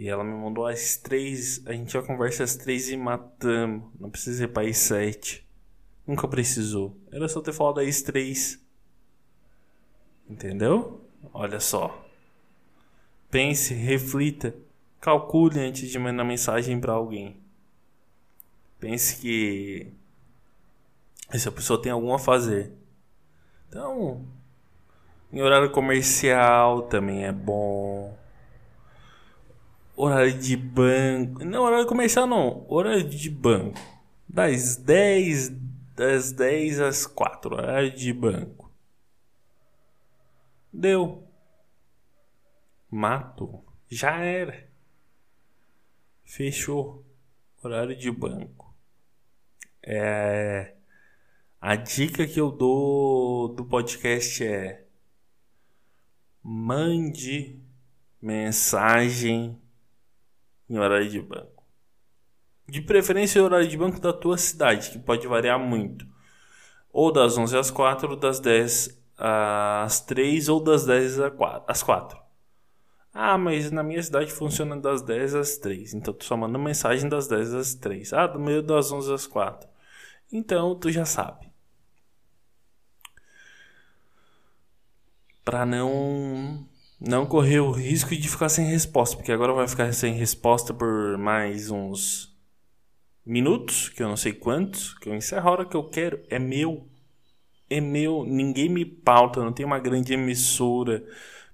E 0.00 0.08
ela 0.08 0.24
me 0.24 0.32
mandou 0.32 0.66
às 0.66 0.96
três. 0.96 1.60
A 1.66 1.74
gente 1.74 1.92
já 1.92 2.02
conversa 2.02 2.42
às 2.42 2.56
três 2.56 2.88
e 2.88 2.96
matamos. 2.96 3.92
Não 4.00 4.08
precisa 4.08 4.44
ir 4.44 4.48
para 4.48 4.66
às 4.66 4.78
sete. 4.78 5.46
Nunca 6.06 6.26
precisou. 6.26 6.96
Era 7.12 7.28
só 7.28 7.42
ter 7.42 7.52
falado 7.52 7.80
às 7.80 8.00
três. 8.00 8.58
Entendeu? 10.26 11.06
Olha 11.34 11.60
só. 11.60 12.02
Pense, 13.30 13.74
reflita, 13.74 14.54
calcule 15.02 15.60
antes 15.60 15.90
de 15.90 15.98
mandar 15.98 16.24
mensagem 16.24 16.80
para 16.80 16.94
alguém. 16.94 17.36
Pense 18.78 19.20
que 19.20 19.92
essa 21.28 21.52
pessoa 21.52 21.80
tem 21.80 21.92
algum 21.92 22.14
a 22.14 22.18
fazer. 22.18 22.72
Então, 23.68 24.26
em 25.30 25.42
horário 25.42 25.70
comercial 25.70 26.84
também 26.84 27.26
é 27.26 27.32
bom. 27.32 28.18
Horário 30.02 30.38
de 30.38 30.56
banco. 30.56 31.44
Não, 31.44 31.62
horário 31.62 31.86
comercial 31.86 32.26
não. 32.26 32.64
Horário 32.70 33.06
de 33.06 33.28
banco. 33.28 33.78
Das 34.26 34.76
10, 34.76 35.50
das 35.94 36.32
10 36.32 36.80
às 36.80 37.06
4. 37.06 37.54
Horário 37.54 37.94
de 37.94 38.10
banco. 38.10 38.72
Deu. 40.72 41.22
Mato. 42.90 43.62
Já 43.90 44.20
era. 44.20 44.66
Fechou. 46.24 47.04
Horário 47.62 47.94
de 47.94 48.10
banco. 48.10 48.74
É. 49.82 50.76
A 51.60 51.76
dica 51.76 52.26
que 52.26 52.40
eu 52.40 52.50
dou 52.50 53.48
do 53.48 53.66
podcast 53.66 54.42
é 54.46 54.86
mande 56.42 57.60
mensagem 58.22 59.59
em 60.70 60.78
horário 60.78 61.08
de 61.08 61.20
banco. 61.20 61.64
De 62.68 62.80
preferência, 62.80 63.42
o 63.42 63.44
horário 63.44 63.68
de 63.68 63.76
banco 63.76 64.00
da 64.00 64.12
tua 64.12 64.38
cidade, 64.38 64.90
que 64.90 64.98
pode 64.98 65.26
variar 65.26 65.58
muito. 65.58 66.06
Ou 66.92 67.12
das 67.12 67.36
11 67.36 67.58
às 67.58 67.70
4, 67.70 68.16
das 68.16 68.40
10 68.40 68.98
às 69.18 70.00
3 70.00 70.48
ou 70.48 70.62
das 70.62 70.86
10 70.86 71.18
às 71.66 71.82
4. 71.82 72.18
Ah, 73.12 73.36
mas 73.36 73.70
na 73.70 73.82
minha 73.82 74.02
cidade 74.02 74.32
funciona 74.32 74.76
das 74.76 75.02
10 75.02 75.34
às 75.34 75.56
3. 75.58 75.94
Então 75.94 76.14
tu 76.14 76.24
só 76.24 76.36
manda 76.36 76.56
mensagem 76.58 77.08
das 77.08 77.26
10 77.26 77.54
às 77.54 77.74
3. 77.74 78.12
Ah, 78.12 78.26
do 78.26 78.38
meio 78.38 78.62
das 78.62 78.90
11 78.92 79.12
às 79.12 79.26
4. 79.26 79.68
Então 80.32 80.74
tu 80.76 80.90
já 80.90 81.04
sabe. 81.04 81.50
para 85.50 85.66
não 85.66 86.64
não 87.00 87.24
correr 87.24 87.60
o 87.60 87.70
risco 87.70 88.14
de 88.14 88.28
ficar 88.28 88.50
sem 88.50 88.66
resposta, 88.66 89.16
porque 89.16 89.32
agora 89.32 89.54
vai 89.54 89.66
ficar 89.66 89.92
sem 89.92 90.12
resposta 90.14 90.74
por 90.74 91.16
mais 91.16 91.70
uns 91.70 92.36
minutos, 93.24 93.88
que 93.88 94.02
eu 94.02 94.08
não 94.08 94.16
sei 94.16 94.32
quantos, 94.32 94.94
que 94.98 95.08
eu 95.08 95.14
encerro 95.14 95.48
a 95.48 95.52
hora 95.52 95.64
que 95.64 95.76
eu 95.76 95.84
quero, 95.88 96.20
é 96.28 96.38
meu. 96.38 96.86
É 97.70 97.80
meu, 97.80 98.24
ninguém 98.24 98.68
me 98.68 98.84
pauta, 98.84 99.42
não 99.42 99.52
tem 99.52 99.64
uma 99.64 99.78
grande 99.78 100.12
emissora 100.12 101.06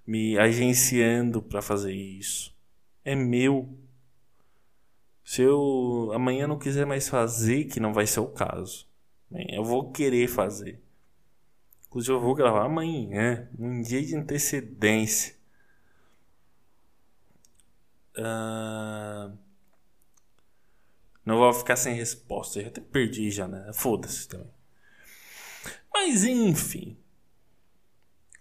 me 0.06 0.38
agenciando 0.38 1.42
para 1.42 1.60
fazer 1.60 1.92
isso. 1.92 2.54
É 3.04 3.14
meu. 3.14 3.68
Se 5.22 5.42
eu 5.42 6.10
amanhã 6.14 6.46
não 6.46 6.58
quiser 6.58 6.86
mais 6.86 7.08
fazer, 7.08 7.64
que 7.64 7.78
não 7.78 7.92
vai 7.92 8.06
ser 8.06 8.20
o 8.20 8.28
caso, 8.28 8.86
eu 9.30 9.62
vou 9.62 9.92
querer 9.92 10.28
fazer. 10.28 10.80
Inclusive 11.86 12.14
eu 12.14 12.20
vou 12.20 12.34
gravar 12.34 12.64
amanhã, 12.64 13.48
um 13.58 13.80
dia 13.82 14.02
de 14.02 14.16
antecedência. 14.16 15.35
Não 21.24 21.38
vou 21.38 21.52
ficar 21.52 21.76
sem 21.76 21.94
resposta, 21.94 22.60
já 22.62 22.68
até 22.68 22.80
perdi 22.80 23.30
já, 23.30 23.48
né? 23.48 23.70
Foda-se 23.72 24.28
também. 24.28 24.50
Mas 25.92 26.24
enfim. 26.24 26.96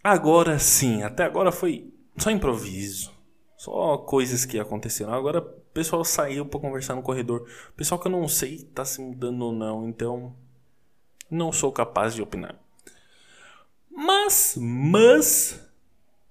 Agora 0.03 0.59
sim, 0.59 1.01
até 1.01 1.23
agora 1.23 1.51
foi 1.51 1.91
só 2.17 2.29
improviso. 2.29 3.11
Só 3.57 3.97
coisas 3.97 4.45
que 4.45 4.59
aconteceram. 4.59 5.13
Agora 5.13 5.39
o 5.39 5.43
pessoal 5.73 6.05
saiu 6.05 6.45
para 6.45 6.59
conversar 6.59 6.95
no 6.95 7.01
corredor. 7.01 7.49
Pessoal 7.75 7.99
que 7.99 8.07
eu 8.07 8.11
não 8.11 8.27
sei 8.27 8.59
tá 8.59 8.85
se 8.85 9.01
mudando 9.01 9.41
ou 9.41 9.51
não, 9.51 9.89
então 9.89 10.35
não 11.29 11.51
sou 11.51 11.71
capaz 11.71 12.13
de 12.13 12.21
opinar. 12.21 12.59
Mas, 13.89 14.55
mas, 14.59 15.59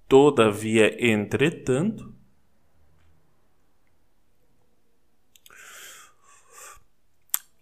todavia, 0.07 0.95
entretanto, 1.05 2.14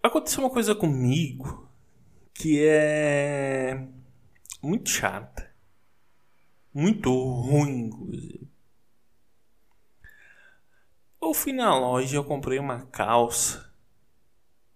aconteceu 0.04 0.44
uma 0.44 0.50
coisa 0.50 0.76
comigo 0.76 1.70
que 2.34 2.62
é 2.62 3.88
muito 4.62 4.89
chata, 4.89 5.50
muito 6.74 7.10
ruim, 7.10 7.86
inclusive. 7.86 8.52
Eu 11.22 11.34
fui 11.34 11.54
na 11.54 11.78
loja 11.78 12.13
e 12.13 12.18
eu 12.18 12.24
comprei 12.24 12.60
uma 12.60 12.82
calça. 12.88 13.72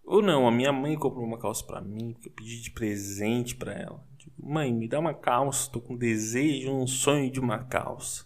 Ou 0.05 0.21
não, 0.21 0.47
a 0.47 0.51
minha 0.51 0.71
mãe 0.71 0.95
comprou 0.95 1.25
uma 1.25 1.37
calça 1.37 1.65
para 1.65 1.81
mim, 1.81 2.15
que 2.21 2.29
eu 2.29 2.31
pedi 2.31 2.61
de 2.61 2.71
presente 2.71 3.53
para 3.53 3.73
ela. 3.73 4.07
Mãe, 4.37 4.73
me 4.73 4.87
dá 4.87 4.99
uma 4.99 5.13
calça, 5.13 5.69
tô 5.69 5.81
com 5.81 5.97
desejo, 5.97 6.71
um 6.71 6.87
sonho 6.87 7.29
de 7.29 7.39
uma 7.39 7.65
calça. 7.65 8.25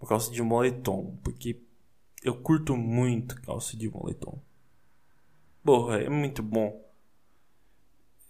Uma 0.00 0.08
calça 0.08 0.30
de 0.30 0.40
moletom, 0.42 1.18
porque 1.24 1.60
eu 2.22 2.40
curto 2.40 2.76
muito 2.76 3.40
calça 3.42 3.76
de 3.76 3.88
moletom. 3.88 4.40
Porra, 5.64 5.98
é 6.00 6.08
muito 6.08 6.42
bom. 6.42 6.84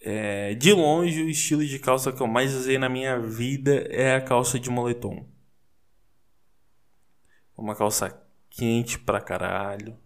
É, 0.00 0.54
de 0.54 0.72
longe, 0.72 1.22
o 1.22 1.28
estilo 1.28 1.64
de 1.64 1.78
calça 1.78 2.12
que 2.12 2.22
eu 2.22 2.26
mais 2.26 2.54
usei 2.54 2.78
na 2.78 2.88
minha 2.88 3.18
vida 3.18 3.86
é 3.90 4.14
a 4.14 4.20
calça 4.20 4.58
de 4.58 4.70
moletom. 4.70 5.26
Uma 7.56 7.74
calça 7.74 8.22
quente 8.50 8.98
pra 8.98 9.20
caralho. 9.20 9.96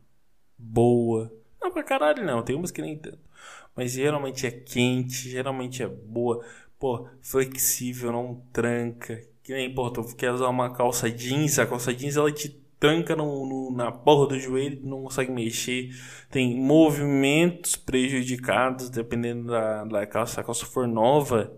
Boa. 0.56 1.32
Não 1.60 1.72
pra 1.72 1.82
caralho 1.82 2.24
não, 2.24 2.42
tem 2.42 2.56
umas 2.56 2.70
que 2.70 2.80
nem 2.80 2.96
tanto. 2.96 3.18
Mas 3.74 3.92
geralmente 3.92 4.46
é 4.46 4.50
quente, 4.50 5.28
geralmente 5.28 5.82
é 5.82 5.88
boa 5.88 6.44
pô, 6.78 7.08
flexível, 7.20 8.12
não 8.12 8.36
tranca. 8.52 9.22
Que 9.42 9.52
nem, 9.52 9.74
pô, 9.74 9.90
tu 9.90 10.04
quer 10.14 10.32
usar 10.32 10.48
uma 10.48 10.72
calça 10.72 11.10
jeans, 11.10 11.58
a 11.58 11.66
calça 11.66 11.92
jeans 11.92 12.16
ela 12.16 12.30
te 12.32 12.50
tranca 12.78 13.16
no, 13.16 13.46
no, 13.46 13.76
na 13.76 13.90
porra 13.90 14.28
do 14.28 14.38
joelho, 14.38 14.80
não 14.84 15.02
consegue 15.02 15.30
mexer. 15.30 15.90
Tem 16.30 16.56
movimentos 16.56 17.76
prejudicados, 17.76 18.88
dependendo 18.88 19.48
da, 19.48 19.84
da 19.84 20.06
calça. 20.06 20.34
Se 20.34 20.40
a 20.40 20.44
calça 20.44 20.66
for 20.66 20.86
nova, 20.86 21.52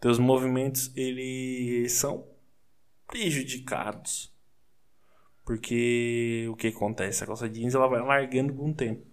teus 0.00 0.18
movimentos 0.18 0.92
eles 0.96 1.92
são 1.92 2.26
prejudicados. 3.06 4.32
Porque 5.44 6.46
o 6.50 6.56
que 6.56 6.68
acontece? 6.68 7.22
A 7.22 7.26
calça 7.26 7.48
jeans 7.48 7.74
ela 7.74 7.88
vai 7.88 8.00
largando 8.00 8.54
com 8.54 8.70
o 8.70 8.74
tempo. 8.74 9.06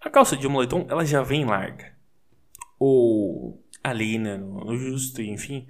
A 0.00 0.08
calça 0.08 0.36
de 0.36 0.46
moletom 0.48 0.86
ela 0.88 1.04
já 1.04 1.22
vem 1.22 1.44
larga. 1.44 1.96
Ou 2.78 3.62
ali, 3.82 4.18
né, 4.18 4.36
no 4.36 4.76
justo, 4.76 5.20
enfim, 5.20 5.66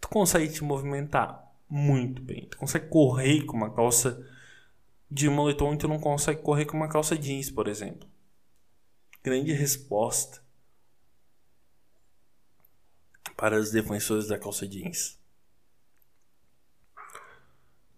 tu 0.00 0.08
consegue 0.08 0.50
te 0.50 0.64
movimentar 0.64 1.45
muito 1.68 2.22
bem. 2.22 2.46
Tu 2.48 2.56
consegue 2.56 2.88
correr 2.88 3.44
com 3.44 3.56
uma 3.56 3.74
calça 3.74 4.24
de 5.10 5.28
moletom 5.28 5.74
e 5.74 5.78
tu 5.78 5.88
não 5.88 5.98
consegue 5.98 6.42
correr 6.42 6.66
com 6.66 6.76
uma 6.76 6.88
calça 6.88 7.16
jeans, 7.16 7.50
por 7.50 7.68
exemplo. 7.68 8.08
Grande 9.22 9.52
resposta 9.52 10.42
para 13.36 13.58
os 13.58 13.70
defensores 13.70 14.28
da 14.28 14.38
calça 14.38 14.66
jeans. 14.66 15.18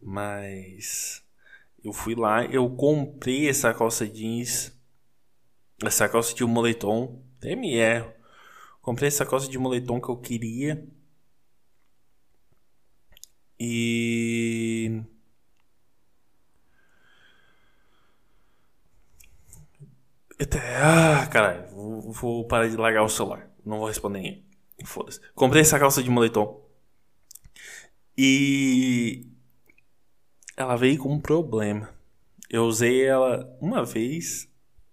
Mas 0.00 1.22
eu 1.82 1.92
fui 1.92 2.14
lá, 2.14 2.44
eu 2.46 2.68
comprei 2.70 3.48
essa 3.48 3.72
calça 3.74 4.06
jeans, 4.06 4.72
essa 5.84 6.08
calça 6.08 6.34
de 6.34 6.44
moletom, 6.44 7.22
até 7.38 7.54
me 7.54 7.74
erro. 7.76 8.12
Comprei 8.80 9.08
essa 9.08 9.26
calça 9.26 9.48
de 9.48 9.58
moletom 9.58 10.00
que 10.00 10.08
eu 10.08 10.16
queria. 10.16 10.86
E. 13.58 15.02
Ah, 20.80 21.26
caralho. 21.26 21.68
Vou, 21.70 22.12
vou 22.12 22.46
parar 22.46 22.68
de 22.68 22.76
largar 22.76 23.02
o 23.02 23.08
celular. 23.08 23.50
Não 23.64 23.78
vou 23.78 23.88
responder 23.88 24.18
ninguém. 24.20 24.44
Foda-se. 24.84 25.20
Comprei 25.34 25.62
essa 25.62 25.78
calça 25.78 26.02
de 26.02 26.10
moletom. 26.10 26.64
E. 28.16 29.26
Ela 30.56 30.76
veio 30.76 30.98
com 30.98 31.12
um 31.12 31.20
problema. 31.20 31.94
Eu 32.50 32.64
usei 32.64 33.04
ela 33.04 33.56
uma 33.60 33.84
vez 33.84 34.50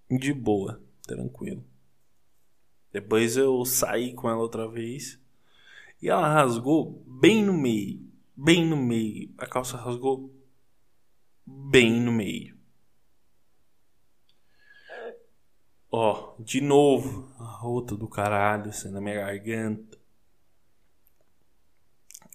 de 0.10 0.34
boa, 0.34 0.84
tranquilo. 1.04 1.64
Depois 2.92 3.36
eu 3.36 3.66
saí 3.66 4.14
com 4.14 4.30
ela 4.30 4.40
outra 4.40 4.68
vez. 4.68 5.20
E 6.02 6.10
ela 6.10 6.28
rasgou 6.28 7.04
bem 7.08 7.44
no 7.44 7.54
meio. 7.54 8.05
Bem 8.36 8.66
no 8.66 8.76
meio. 8.76 9.34
A 9.38 9.48
calça 9.48 9.78
rasgou 9.78 10.34
bem 11.46 12.02
no 12.02 12.12
meio. 12.12 12.58
Ó, 15.90 16.36
de 16.40 16.60
novo. 16.60 17.34
A 17.40 17.46
rota 17.46 17.96
do 17.96 18.08
caralho 18.10 18.70
assim 18.70 18.90
na 18.90 19.00
minha 19.00 19.16
garganta. 19.16 19.98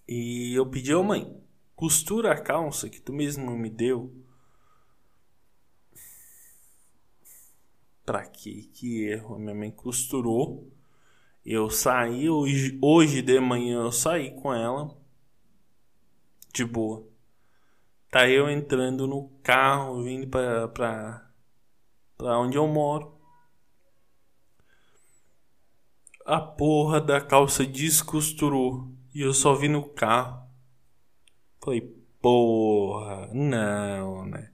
E 0.09 0.55
eu 0.55 0.67
pedi, 0.69 0.95
ô 0.95 1.05
mãe, 1.05 1.41
costura 1.77 2.33
a 2.33 2.41
calça 2.41 2.89
que 2.89 3.01
tu 3.01 3.13
mesmo 3.13 3.51
me 3.57 3.71
deu. 3.71 4.13
Pra 8.05 8.27
que 8.27 8.65
que 8.69 9.05
erro? 9.05 9.39
Minha 9.39 9.55
mãe 9.55 9.71
costurou. 9.71 10.73
Eu 11.45 11.71
saí 11.71 12.29
hoje, 12.29 12.79
hoje 12.83 13.23
de 13.23 13.39
manhã, 13.39 13.83
eu 13.83 13.93
saí 13.93 14.31
com 14.33 14.53
ela. 14.53 15.00
De 16.53 16.65
boa. 16.65 17.07
Tá 18.11 18.29
eu 18.29 18.51
entrando 18.51 19.07
no 19.07 19.29
carro, 19.43 20.03
vindo 20.03 20.27
pra, 20.27 20.67
pra, 20.69 21.31
pra 22.19 22.39
onde 22.39 22.59
eu 22.59 22.67
moro. 22.67 23.21
A 26.27 26.41
porra 26.41 27.01
da 27.01 27.21
calça 27.21 27.65
descosturou. 27.65 28.89
E 29.15 29.21
eu 29.21 29.33
só 29.33 29.55
vi 29.55 29.69
no 29.69 29.89
carro. 29.89 30.49
Falei, 31.61 31.81
porra, 32.21 33.29
não, 33.33 34.25
né? 34.27 34.53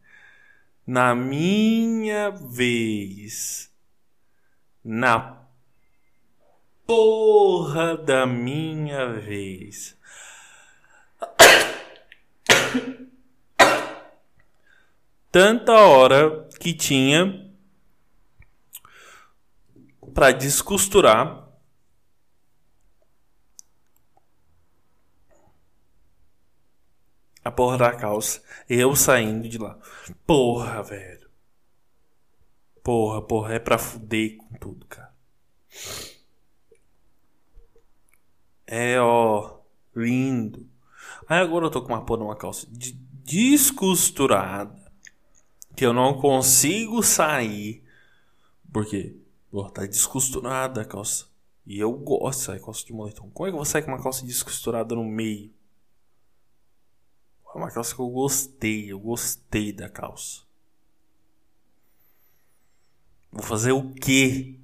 Na 0.87 1.15
minha 1.15 2.31
vez. 2.31 3.73
Na 4.85 5.47
porra 6.87 7.97
da 7.97 8.27
minha 8.27 9.13
vez. 9.13 9.96
Tanta 15.39 15.75
hora 15.75 16.49
que 16.59 16.73
tinha 16.73 17.55
para 20.15 20.33
descosturar 20.33 21.47
a 27.45 27.51
porra 27.51 27.77
da 27.77 27.95
calça. 27.95 28.43
Eu 28.67 28.97
saindo 28.97 29.47
de 29.47 29.59
lá. 29.59 29.79
Porra, 30.27 30.83
velho. 30.83 31.29
Porra, 32.83 33.21
porra, 33.21 33.55
é 33.57 33.59
pra 33.59 33.77
fuder 33.77 34.39
com 34.39 34.55
tudo, 34.55 34.87
cara. 34.87 35.15
É, 38.67 38.99
ó, 38.99 39.61
lindo. 39.95 40.67
Aí 41.29 41.41
agora 41.41 41.67
eu 41.67 41.71
tô 41.71 41.83
com 41.83 41.89
uma 41.89 42.07
porra 42.07 42.25
uma 42.25 42.37
calça 42.37 42.67
de 42.71 42.93
descosturada. 42.93 44.86
Que 45.77 45.85
eu 45.85 45.93
não 45.93 46.19
consigo 46.19 47.03
sair. 47.03 47.85
Por 48.73 48.87
quê? 48.87 49.15
Porra, 49.51 49.71
tá 49.71 49.87
descosturada 49.87 50.81
a 50.81 50.85
calça. 50.85 51.27
E 51.67 51.79
eu 51.79 51.93
gosto 51.93 52.39
de 52.39 52.45
sair 52.47 52.61
calça 52.61 52.85
de 52.85 52.93
moletom. 52.93 53.31
Como 53.31 53.47
é 53.47 53.51
que 53.51 53.55
eu 53.55 53.59
vou 53.59 53.65
sair 53.65 53.83
com 53.83 53.91
uma 53.91 54.03
calça 54.03 54.25
descosturada 54.25 54.95
no 54.95 55.05
meio? 55.05 55.53
É 57.55 57.59
uma 57.59 57.71
calça 57.71 57.95
que 57.95 58.01
eu 58.01 58.09
gostei, 58.09 58.93
eu 58.93 59.01
gostei 59.01 59.73
da 59.73 59.89
calça. 59.89 60.43
Vou 63.33 63.43
fazer 63.43 63.73
o 63.73 63.93
quê? 63.95 64.61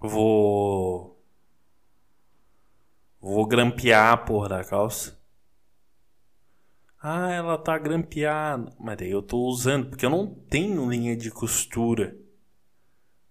Vou. 0.00 1.20
Vou 3.20 3.46
grampear 3.46 4.12
a 4.12 4.16
porra 4.16 4.48
da 4.48 4.64
calça. 4.64 5.17
Ah, 7.00 7.30
ela 7.30 7.56
tá 7.56 7.78
grampeada. 7.78 8.72
Mas 8.78 8.96
daí 8.98 9.10
eu 9.10 9.22
tô 9.22 9.38
usando, 9.46 9.88
porque 9.88 10.04
eu 10.04 10.10
não 10.10 10.26
tenho 10.26 10.90
linha 10.90 11.16
de 11.16 11.30
costura. 11.30 12.16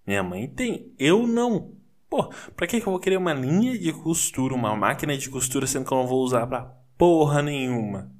Minha 0.06 0.23
mãe 0.23 0.47
tem, 0.47 0.93
eu 0.97 1.27
não. 1.27 1.75
Pô, 2.10 2.30
pra 2.56 2.65
que, 2.67 2.80
que 2.80 2.88
eu 2.88 2.91
vou 2.91 2.99
querer 2.99 3.17
uma 3.17 3.34
linha 3.34 3.77
de 3.77 3.91
costura, 3.91 4.56
uma 4.56 4.75
máquina 4.75 5.17
de 5.17 5.30
costura, 5.30 5.67
sendo 5.67 5.86
que 5.86 5.93
eu 5.93 5.97
não 5.97 6.08
vou 6.08 6.23
usar 6.23 6.47
pra 6.47 6.62
porra 6.97 7.41
nenhuma? 7.41 8.12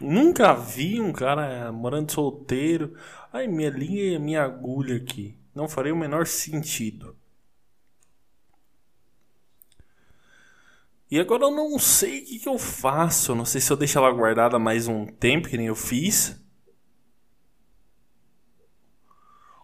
Nunca 0.00 0.54
vi 0.54 1.00
um 1.00 1.12
cara 1.12 1.72
morando 1.72 2.12
solteiro. 2.12 2.94
Ai, 3.32 3.48
minha 3.48 3.70
linha 3.70 4.14
e 4.14 4.18
minha 4.18 4.42
agulha 4.44 4.96
aqui. 4.96 5.38
Não 5.54 5.68
faria 5.68 5.92
o 5.92 5.96
menor 5.96 6.26
sentido. 6.26 7.16
E 11.10 11.18
agora 11.18 11.44
eu 11.44 11.50
não 11.50 11.78
sei 11.78 12.20
o 12.20 12.24
que, 12.24 12.38
que 12.38 12.48
eu 12.48 12.58
faço. 12.58 13.34
Não 13.34 13.44
sei 13.44 13.60
se 13.60 13.72
eu 13.72 13.76
deixo 13.76 13.98
ela 13.98 14.10
guardada 14.10 14.58
mais 14.58 14.86
um 14.86 15.06
tempo, 15.06 15.48
que 15.48 15.56
nem 15.56 15.66
eu 15.66 15.74
fiz. 15.74 16.38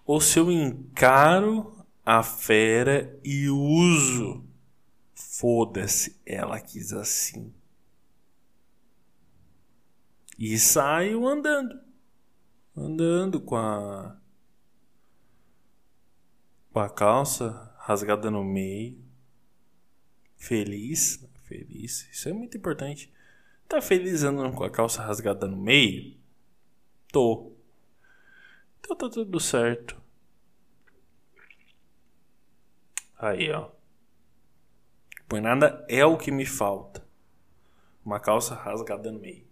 ou 0.04 0.20
se 0.20 0.38
eu 0.38 0.50
encaro 0.52 1.84
a 2.04 2.22
fera 2.22 3.18
e 3.24 3.48
uso. 3.48 4.44
Foda-se, 5.14 6.20
ela 6.26 6.60
quis 6.60 6.92
assim. 6.92 7.52
E 10.38 10.58
saio 10.58 11.26
andando. 11.26 11.80
Andando 12.76 13.40
com 13.40 13.56
a. 13.56 14.20
Com 16.72 16.80
a 16.80 16.90
calça 16.90 17.74
rasgada 17.78 18.30
no 18.30 18.44
meio. 18.44 19.02
Feliz. 20.36 21.24
Feliz. 21.44 22.08
Isso 22.10 22.28
é 22.28 22.32
muito 22.32 22.56
importante. 22.56 23.12
Tá 23.68 23.80
feliz 23.80 24.22
andando 24.22 24.54
com 24.54 24.64
a 24.64 24.70
calça 24.70 25.02
rasgada 25.02 25.46
no 25.46 25.56
meio? 25.56 26.16
Tô. 27.12 27.52
Então 28.80 28.96
tá 28.96 29.08
tudo 29.08 29.40
certo. 29.40 30.00
Aí, 33.18 33.50
ó. 33.50 33.70
Por 35.28 35.40
nada 35.40 35.84
é 35.88 36.04
o 36.04 36.18
que 36.18 36.30
me 36.30 36.44
falta. 36.44 37.06
Uma 38.04 38.20
calça 38.20 38.54
rasgada 38.54 39.10
no 39.10 39.18
meio. 39.20 39.46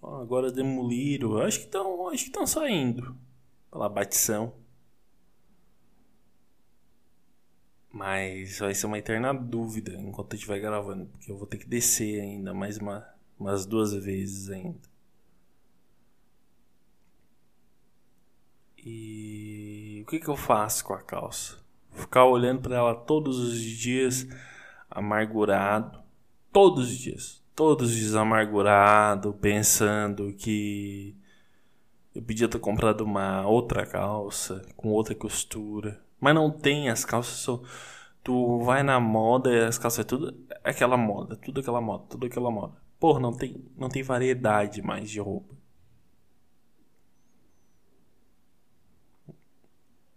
Ó, 0.00 0.20
agora 0.20 0.52
demoliram. 0.52 1.38
Acho 1.38 1.60
que 1.60 1.64
estão, 1.64 2.08
acho 2.08 2.24
que 2.24 2.30
estão 2.30 2.46
saindo 2.46 3.16
pela 3.70 3.88
batição. 3.88 4.54
Mas 7.94 8.58
vai 8.58 8.74
ser 8.74 8.86
uma 8.86 8.98
eterna 8.98 9.32
dúvida 9.32 9.94
enquanto 9.94 10.32
eu 10.32 10.36
estiver 10.36 10.58
gravando, 10.58 11.06
porque 11.06 11.30
eu 11.30 11.36
vou 11.38 11.46
ter 11.46 11.58
que 11.58 11.68
descer 11.68 12.20
ainda 12.20 12.52
mais 12.52 12.76
uma, 12.76 13.06
umas 13.38 13.64
duas 13.64 13.94
vezes 13.94 14.50
ainda. 14.50 14.80
E 18.76 20.02
o 20.02 20.10
que, 20.10 20.18
que 20.18 20.26
eu 20.26 20.34
faço 20.34 20.84
com 20.84 20.92
a 20.92 21.00
calça? 21.00 21.56
Ficar 21.92 22.24
olhando 22.24 22.62
para 22.62 22.74
ela 22.74 22.96
todos 22.96 23.38
os 23.38 23.60
dias 23.60 24.26
amargurado, 24.90 26.02
todos 26.52 26.90
os 26.90 26.98
dias, 26.98 27.40
todos 27.54 27.90
os 27.90 27.96
dias 27.96 28.16
amargurado, 28.16 29.34
pensando 29.34 30.32
que 30.32 31.16
eu 32.12 32.20
podia 32.20 32.48
ter 32.48 32.58
comprado 32.58 33.02
uma 33.02 33.46
outra 33.46 33.86
calça 33.86 34.66
com 34.76 34.88
outra 34.88 35.14
costura, 35.14 36.02
mas 36.24 36.34
não 36.34 36.50
tem 36.50 36.88
as 36.88 37.04
calças 37.04 37.34
só 37.34 37.62
tu 38.22 38.60
vai 38.60 38.82
na 38.82 38.98
moda 38.98 39.68
as 39.68 39.78
calças 39.78 40.00
é 40.00 40.08
tudo 40.08 40.34
aquela 40.64 40.96
moda, 40.96 41.36
tudo 41.36 41.60
aquela 41.60 41.80
moda, 41.80 42.06
tudo 42.08 42.26
aquela 42.26 42.50
moda. 42.50 42.74
Porra, 42.98 43.20
não 43.20 43.32
tem, 43.36 43.62
não 43.76 43.88
tem 43.88 44.02
variedade 44.02 44.80
mais 44.82 45.10
de 45.10 45.20
roupa. 45.20 45.54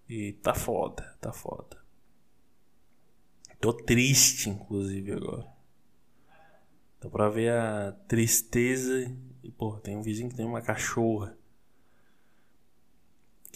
E 0.07 0.33
tá 0.41 0.53
foda, 0.53 1.17
tá 1.19 1.33
foda. 1.33 1.77
Tô 3.59 3.73
triste, 3.73 4.49
inclusive, 4.49 5.11
agora. 5.11 5.45
Dá 7.01 7.09
pra 7.09 7.27
ver 7.29 7.51
a 7.51 7.91
tristeza. 8.07 9.13
E, 9.43 9.51
pô, 9.51 9.77
tem 9.79 9.97
um 9.97 10.01
vizinho 10.01 10.29
que 10.29 10.35
tem 10.35 10.45
uma 10.45 10.61
cachorra. 10.61 11.36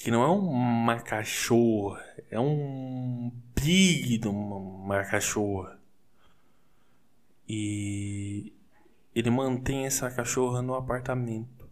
Que 0.04 0.10
não 0.10 0.24
é 0.24 0.28
uma 0.28 1.00
cachorra, 1.00 2.04
é 2.32 2.40
um 2.40 3.32
big 3.56 4.20
uma 4.28 5.04
cachorra. 5.04 5.80
E 7.48 8.52
ele 9.14 9.30
mantém 9.30 9.86
essa 9.86 10.10
cachorra 10.10 10.62
no 10.62 10.74
apartamento 10.74 11.70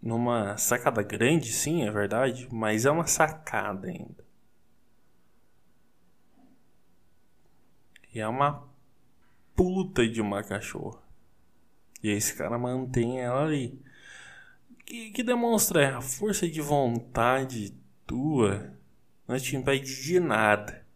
numa 0.00 0.56
sacada 0.56 1.02
grande, 1.02 1.52
sim, 1.52 1.82
é 1.82 1.90
verdade, 1.90 2.48
mas 2.50 2.86
é 2.86 2.90
uma 2.90 3.06
sacada 3.06 3.88
ainda. 3.88 4.24
E 8.14 8.20
é 8.20 8.26
uma 8.28 8.66
puta 9.54 10.08
de 10.08 10.20
uma 10.20 10.42
cachorra. 10.42 11.02
E 12.02 12.08
esse 12.08 12.34
cara 12.34 12.56
mantém 12.56 13.20
ela 13.20 13.44
ali. 13.44 13.78
Que, 14.86 15.10
que 15.10 15.22
demonstra 15.22 15.98
a 15.98 16.00
força 16.00 16.48
de 16.48 16.62
vontade 16.62 17.74
tua 18.06 18.72
não 19.28 19.38
te 19.38 19.56
impede 19.56 20.02
de 20.02 20.20
nada. 20.20 20.86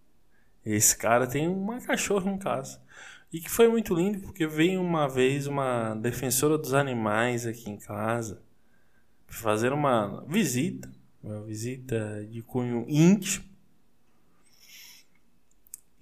Esse 0.65 0.97
cara 0.97 1.27
tem 1.27 1.49
uma 1.49 1.81
cachorra 1.81 2.31
em 2.31 2.39
casa. 2.39 2.81
E 3.33 3.41
que 3.41 3.51
foi 3.51 3.69
muito 3.69 3.95
lindo 3.95 4.21
porque 4.21 4.47
veio 4.47 4.81
uma 4.81 5.09
vez 5.09 5.47
uma 5.47 5.95
defensora 5.95 6.57
dos 6.57 6.73
animais 6.73 7.47
aqui 7.47 7.69
em 7.69 7.77
casa 7.77 8.43
fazer 9.27 9.73
uma 9.73 10.25
visita, 10.27 10.91
uma 11.23 11.43
visita 11.43 12.27
de 12.27 12.43
cunho 12.43 12.85
íntimo. 12.89 13.49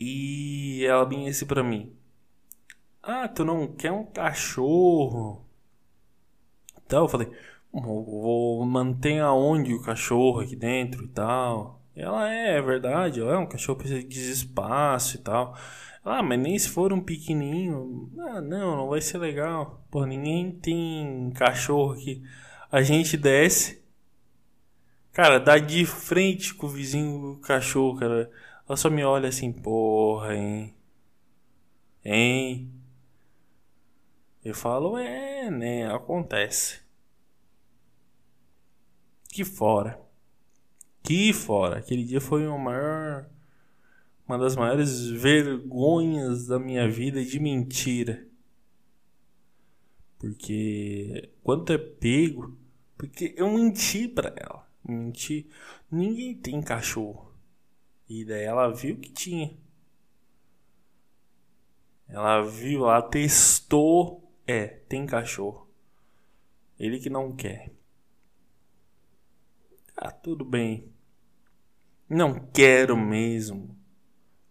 E 0.00 0.84
ela 0.86 1.04
vinha 1.04 1.30
assim 1.30 1.46
pra 1.46 1.62
mim. 1.62 1.92
Ah, 3.02 3.28
tu 3.28 3.44
não 3.44 3.66
quer 3.66 3.92
um 3.92 4.04
cachorro? 4.04 5.44
Então 6.86 7.04
eu 7.04 7.08
falei, 7.08 7.30
vou 7.72 8.64
manter 8.64 9.20
aonde 9.20 9.74
o 9.74 9.82
cachorro 9.82 10.40
aqui 10.40 10.56
dentro 10.56 11.04
e 11.04 11.08
tal. 11.08 11.82
Ela 11.94 12.32
é, 12.32 12.56
é 12.56 12.62
verdade, 12.62 13.20
é 13.20 13.36
um 13.36 13.46
cachorro 13.46 13.78
precisa 13.78 14.02
de 14.02 14.30
espaço 14.30 15.16
e 15.16 15.18
tal. 15.20 15.56
Ah, 16.04 16.22
mas 16.22 16.38
nem 16.38 16.58
se 16.58 16.68
for 16.68 16.92
um 16.92 17.00
pequenininho. 17.00 18.10
Ah, 18.18 18.40
não, 18.40 18.76
não 18.76 18.88
vai 18.88 19.00
ser 19.00 19.18
legal. 19.18 19.84
Pô, 19.90 20.06
ninguém 20.06 20.52
tem 20.52 21.30
cachorro 21.34 21.92
aqui. 21.92 22.22
A 22.70 22.82
gente 22.82 23.16
desce. 23.16 23.82
Cara, 25.12 25.38
dá 25.40 25.58
de 25.58 25.84
frente 25.84 26.54
com 26.54 26.66
o 26.66 26.70
vizinho 26.70 27.38
cachorro, 27.42 27.98
cara. 27.98 28.30
Ela 28.68 28.76
só 28.76 28.88
me 28.88 29.04
olha 29.04 29.28
assim, 29.28 29.52
porra, 29.52 30.34
hein? 30.36 30.74
Hein? 32.04 32.72
Eu 34.44 34.54
falo, 34.54 34.96
é, 34.96 35.50
né? 35.50 35.92
Acontece. 35.92 36.80
Que 39.28 39.44
fora. 39.44 40.00
Que 41.02 41.32
fora. 41.32 41.78
Aquele 41.78 42.04
dia 42.04 42.20
foi 42.20 42.46
o 42.46 42.58
maior 42.58 43.28
uma 44.28 44.38
das 44.38 44.54
maiores 44.54 45.08
vergonhas 45.08 46.46
da 46.46 46.58
minha 46.58 46.88
vida 46.88 47.24
de 47.24 47.40
mentira. 47.40 48.28
Porque 50.18 51.30
quando 51.42 51.72
é 51.72 51.78
pego, 51.78 52.54
porque 52.96 53.34
eu 53.38 53.50
menti 53.50 54.06
para 54.06 54.34
ela, 54.36 54.68
menti. 54.86 55.48
Ninguém 55.90 56.34
tem 56.34 56.60
cachorro. 56.60 57.32
E 58.06 58.24
daí 58.24 58.44
ela 58.44 58.68
viu 58.68 58.98
que 58.98 59.10
tinha. 59.10 59.56
Ela 62.06 62.42
viu, 62.42 62.84
ela 62.84 63.02
testou, 63.02 64.30
é, 64.46 64.66
tem 64.66 65.06
cachorro. 65.06 65.68
Ele 66.78 66.98
que 66.98 67.08
não 67.08 67.34
quer. 67.34 67.72
Ah, 70.00 70.12
tudo 70.12 70.44
bem. 70.44 70.92
Não 72.08 72.38
quero 72.52 72.96
mesmo. 72.96 73.76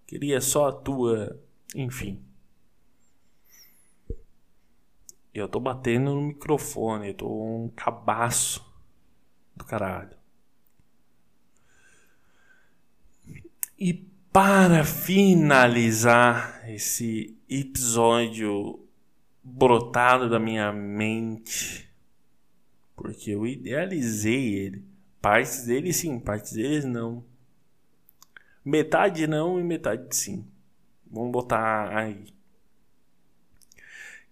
Queria 0.05 0.41
só 0.41 0.67
a 0.67 0.73
tua. 0.73 1.41
Enfim. 1.73 2.21
Eu 5.33 5.47
tô 5.47 5.57
batendo 5.57 6.13
no 6.15 6.21
microfone, 6.21 7.09
eu 7.09 7.13
tô 7.13 7.29
um 7.29 7.69
cabaço 7.69 8.65
do 9.55 9.63
caralho. 9.63 10.17
E 13.79 13.93
para 14.33 14.83
finalizar 14.83 16.69
esse 16.69 17.37
episódio 17.47 18.85
brotado 19.41 20.29
da 20.29 20.39
minha 20.39 20.73
mente, 20.73 21.89
porque 22.95 23.31
eu 23.31 23.47
idealizei 23.47 24.55
ele, 24.55 24.96
partes 25.27 25.65
dele 25.65 25.91
sim, 25.91 26.17
partes 26.21 26.53
deles 26.53 26.85
não. 26.85 27.21
Metade 28.63 29.27
não 29.27 29.59
e 29.59 29.63
metade 29.63 30.15
sim. 30.15 30.47
Vamos 31.05 31.33
botar 31.33 31.93
aí. 31.93 32.27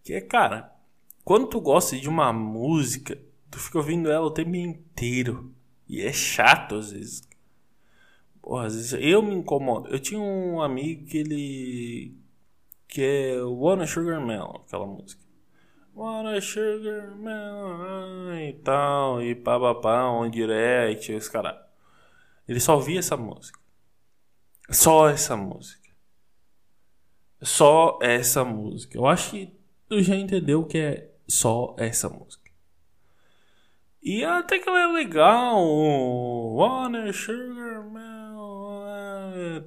Que 0.02 0.14
é, 0.14 0.22
cara, 0.22 0.74
quando 1.26 1.48
tu 1.48 1.60
gosta 1.60 1.98
de 1.98 2.08
uma 2.08 2.32
música, 2.32 3.22
tu 3.52 3.60
fica 3.60 3.78
ouvindo 3.78 4.10
ela 4.10 4.26
o 4.26 4.32
tempo 4.32 4.56
inteiro. 4.56 5.54
E 5.86 6.02
é 6.02 6.14
chato 6.14 6.76
às 6.76 6.94
vezes. 6.94 7.28
Porra, 8.42 8.68
às 8.68 8.76
vezes 8.76 8.94
eu 8.94 9.22
me 9.22 9.36
incomodo. 9.36 9.90
Eu 9.90 10.00
tinha 10.00 10.22
um 10.22 10.62
amigo 10.62 11.08
que 11.08 11.18
ele. 11.18 12.18
que 12.88 13.02
é 13.02 13.44
Wanna 13.44 13.86
Sugar 13.86 14.26
Melon, 14.26 14.62
aquela 14.66 14.88
música. 14.88 15.25
Wanna 15.96 16.42
Sugar 16.42 17.16
Melon 17.16 18.36
e 18.38 18.54
tal, 18.54 19.22
e 19.22 19.34
pá, 19.34 19.58
pá, 19.58 19.76
pá, 19.76 20.10
on 20.10 20.30
direct, 20.30 21.14
os 21.14 21.30
caras. 21.30 21.56
Ele 22.46 22.60
só 22.60 22.76
ouvia 22.76 23.00
essa 23.00 23.16
música. 23.16 23.58
Só 24.70 25.08
essa 25.08 25.38
música. 25.38 25.90
Só 27.42 27.98
essa 28.02 28.44
música. 28.44 28.98
Eu 28.98 29.06
acho 29.06 29.32
que 29.32 29.54
tu 29.88 30.02
já 30.02 30.16
entendeu 30.16 30.62
o 30.62 30.66
que 30.66 30.78
é 30.78 31.12
só 31.28 31.74
essa 31.80 32.10
música. 32.10 32.52
E 34.04 34.24
até 34.26 34.60
que 34.60 34.68
ela 34.68 34.82
é 34.82 34.88
legal. 34.88 35.66
Wanna 36.56 37.14
Sugar 37.14 37.90
Man. 37.90 38.36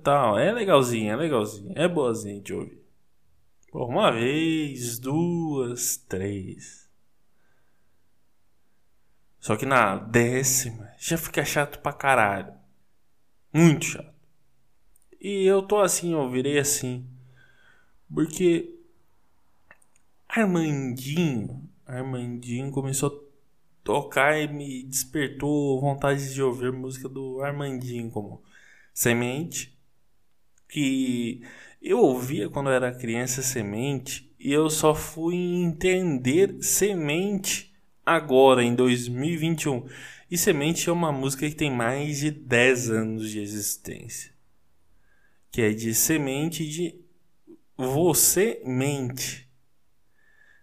Tal. 0.02 0.38
É 0.38 0.52
legalzinha, 0.52 1.14
é 1.14 1.16
legalzinha. 1.16 1.72
É 1.74 1.88
boazinha 1.88 2.40
de 2.40 2.52
ouvir. 2.52 2.77
Uma 3.72 4.10
vez, 4.10 4.98
duas, 4.98 5.96
três. 5.96 6.88
Só 9.40 9.56
que 9.56 9.66
na 9.66 9.96
décima 9.96 10.90
já 10.98 11.16
fica 11.16 11.44
chato 11.44 11.78
pra 11.80 11.92
caralho. 11.92 12.54
Muito 13.52 13.84
chato. 13.84 14.14
E 15.20 15.44
eu 15.44 15.62
tô 15.62 15.78
assim, 15.78 16.12
eu 16.12 16.30
virei 16.30 16.58
assim. 16.58 17.06
Porque 18.12 18.74
Armandinho, 20.28 21.68
Armandinho 21.86 22.70
começou 22.70 23.08
a 23.08 23.28
tocar 23.84 24.38
e 24.38 24.48
me 24.48 24.82
despertou 24.84 25.80
vontade 25.80 26.32
de 26.32 26.42
ouvir 26.42 26.72
música 26.72 27.08
do 27.08 27.40
Armandinho 27.42 28.10
como 28.10 28.42
Semente, 28.92 29.78
que 30.68 31.42
eu 31.80 31.98
ouvia 31.98 32.48
quando 32.48 32.68
eu 32.68 32.74
era 32.74 32.94
criança 32.94 33.42
Semente 33.42 34.34
e 34.38 34.52
eu 34.52 34.68
só 34.70 34.94
fui 34.94 35.36
entender 35.36 36.62
Semente 36.62 37.72
agora 38.04 38.62
em 38.62 38.74
2021. 38.74 39.86
E 40.30 40.36
Semente 40.36 40.88
é 40.88 40.92
uma 40.92 41.12
música 41.12 41.48
que 41.48 41.54
tem 41.54 41.70
mais 41.70 42.18
de 42.18 42.30
10 42.30 42.90
anos 42.90 43.30
de 43.30 43.40
existência 43.40 44.38
que 45.50 45.62
é 45.62 45.72
de 45.72 45.94
semente 45.94 46.68
de 46.68 46.94
você 47.76 48.62
mente. 48.64 49.48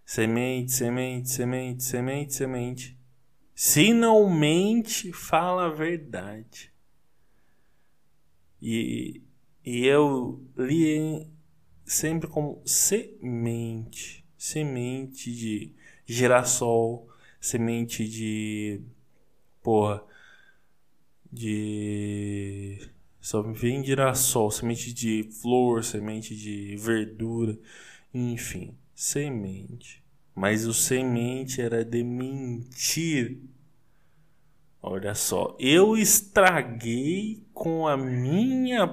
Semente, 0.05 0.71
semente, 0.71 1.29
semente, 1.29 1.83
semente, 1.83 2.33
semente. 2.33 2.99
Se 3.53 3.93
não 3.93 4.29
mente, 4.29 5.11
fala 5.11 5.65
a 5.65 5.69
verdade. 5.69 6.71
E, 8.61 9.21
e 9.65 9.85
eu 9.85 10.41
li 10.57 11.27
sempre 11.83 12.27
como 12.29 12.61
semente. 12.65 14.23
Semente 14.37 15.33
de 15.33 15.73
girassol, 16.05 17.09
semente 17.39 18.07
de. 18.07 18.81
Porra. 19.61 20.03
De 21.31 22.79
só 23.25 23.41
vem 23.41 23.83
girassol, 23.83 24.51
semente 24.51 24.93
de 24.93 25.27
flor, 25.41 25.83
semente 25.83 26.35
de 26.35 26.75
verdura, 26.77 27.57
enfim, 28.13 28.77
semente. 28.93 30.03
Mas 30.35 30.67
o 30.67 30.73
semente 30.75 31.59
era 31.59 31.83
de 31.83 32.03
mentir. 32.03 33.39
Olha 34.79 35.15
só, 35.15 35.57
eu 35.59 35.97
estraguei 35.97 37.43
com 37.51 37.87
a 37.87 37.97
minha 37.97 38.85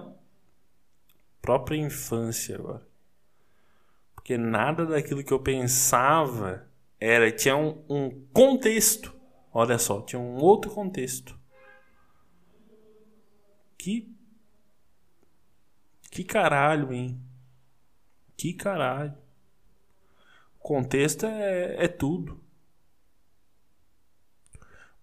própria 1.42 1.76
infância 1.76 2.56
agora. 2.56 2.86
Porque 4.14 4.38
nada 4.38 4.86
daquilo 4.86 5.24
que 5.24 5.32
eu 5.32 5.40
pensava 5.40 6.68
era, 6.98 7.30
tinha 7.32 7.56
um, 7.56 7.84
um 7.88 8.26
contexto. 8.32 9.12
Olha 9.52 9.76
só, 9.78 10.00
tinha 10.00 10.20
um 10.20 10.36
outro 10.36 10.70
contexto. 10.70 11.38
Que 13.76 14.08
que 16.12 16.22
caralho, 16.24 16.92
hein? 16.92 17.18
Que 18.36 18.52
caralho. 18.52 19.16
O 20.58 20.62
contexto 20.62 21.24
é, 21.24 21.84
é 21.84 21.88
tudo. 21.88 22.38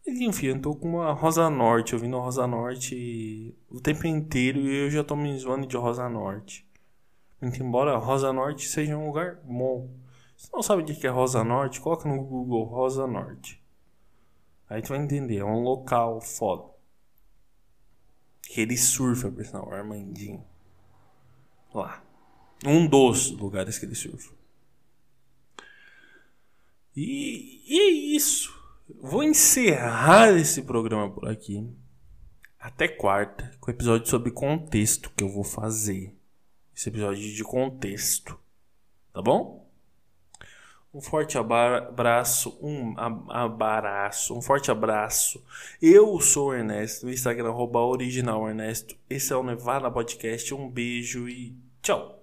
Enfim, 0.10 0.48
eu 0.48 0.62
tô 0.62 0.76
com 0.76 0.90
uma 0.90 1.14
Rosa 1.14 1.50
Norte, 1.50 1.94
ouvindo 1.94 2.18
a 2.18 2.22
Rosa 2.22 2.48
Norte 2.48 3.56
o 3.70 3.80
tempo 3.80 4.08
inteiro 4.08 4.60
e 4.60 4.86
eu 4.86 4.90
já 4.90 5.04
tô 5.04 5.16
me 5.16 5.38
zoando 5.38 5.68
de 5.68 5.78
Rosa 5.78 6.10
Norte. 6.10 6.68
Muito 7.42 7.62
embora 7.62 7.98
Rosa 7.98 8.34
Norte 8.34 8.68
seja 8.68 8.98
um 8.98 9.08
lugar 9.08 9.40
bom. 9.44 9.90
Se 10.36 10.52
não 10.52 10.64
sabe 10.64 10.82
o 10.82 10.86
que 10.86 11.06
é 11.06 11.10
Rosa 11.10 11.44
Norte, 11.44 11.80
coloca 11.80 12.10
no 12.10 12.24
Google 12.24 12.64
Rosa 12.64 13.06
Norte. 13.06 13.62
Aí 14.70 14.82
tu 14.82 14.90
vai 14.90 15.00
entender, 15.00 15.38
é 15.38 15.46
um 15.46 15.62
local 15.62 16.20
foda. 16.22 16.70
Que 18.42 18.62
ele 18.62 18.78
surfa, 18.78 19.32
por 19.32 19.46
sinal, 19.46 19.68
o 19.68 19.74
Armandinho 19.74 20.44
lá. 21.74 22.04
Um 22.66 22.88
dos 22.88 23.32
lugares 23.32 23.78
que 23.78 23.86
ele 23.86 23.96
surfa. 23.96 24.34
E, 26.96 27.64
e 27.68 27.80
é 27.80 28.16
isso. 28.16 28.59
Vou 28.98 29.24
encerrar 29.24 30.32
esse 30.32 30.64
programa 30.64 31.10
por 31.12 31.28
aqui. 31.28 31.68
Até 32.60 32.88
quarta, 32.88 33.52
com 33.60 33.70
o 33.70 33.74
episódio 33.74 34.10
sobre 34.10 34.32
contexto 34.32 35.12
que 35.16 35.24
eu 35.24 35.30
vou 35.30 35.44
fazer. 35.44 36.16
esse 36.76 36.90
episódio 36.90 37.34
de 37.34 37.44
contexto. 37.44 38.38
Tá 39.14 39.22
bom? 39.22 39.68
Um 40.92 41.02
forte 41.02 41.38
abraço, 41.38 42.58
um 42.62 42.96
abraço, 42.98 44.36
um 44.36 44.42
forte 44.42 44.72
abraço. 44.72 45.44
Eu 45.80 46.20
sou 46.20 46.50
o 46.50 46.54
Ernesto, 46.54 47.06
no 47.06 47.12
Instagram, 47.12 47.54
original 47.54 48.50
Ernesto. 48.50 48.96
Esse 49.08 49.32
é 49.32 49.36
o 49.36 49.44
Nevada 49.44 49.92
Podcast. 49.92 50.52
Um 50.54 50.68
beijo 50.68 51.30
e 51.30 51.56
tchau. 51.82 52.18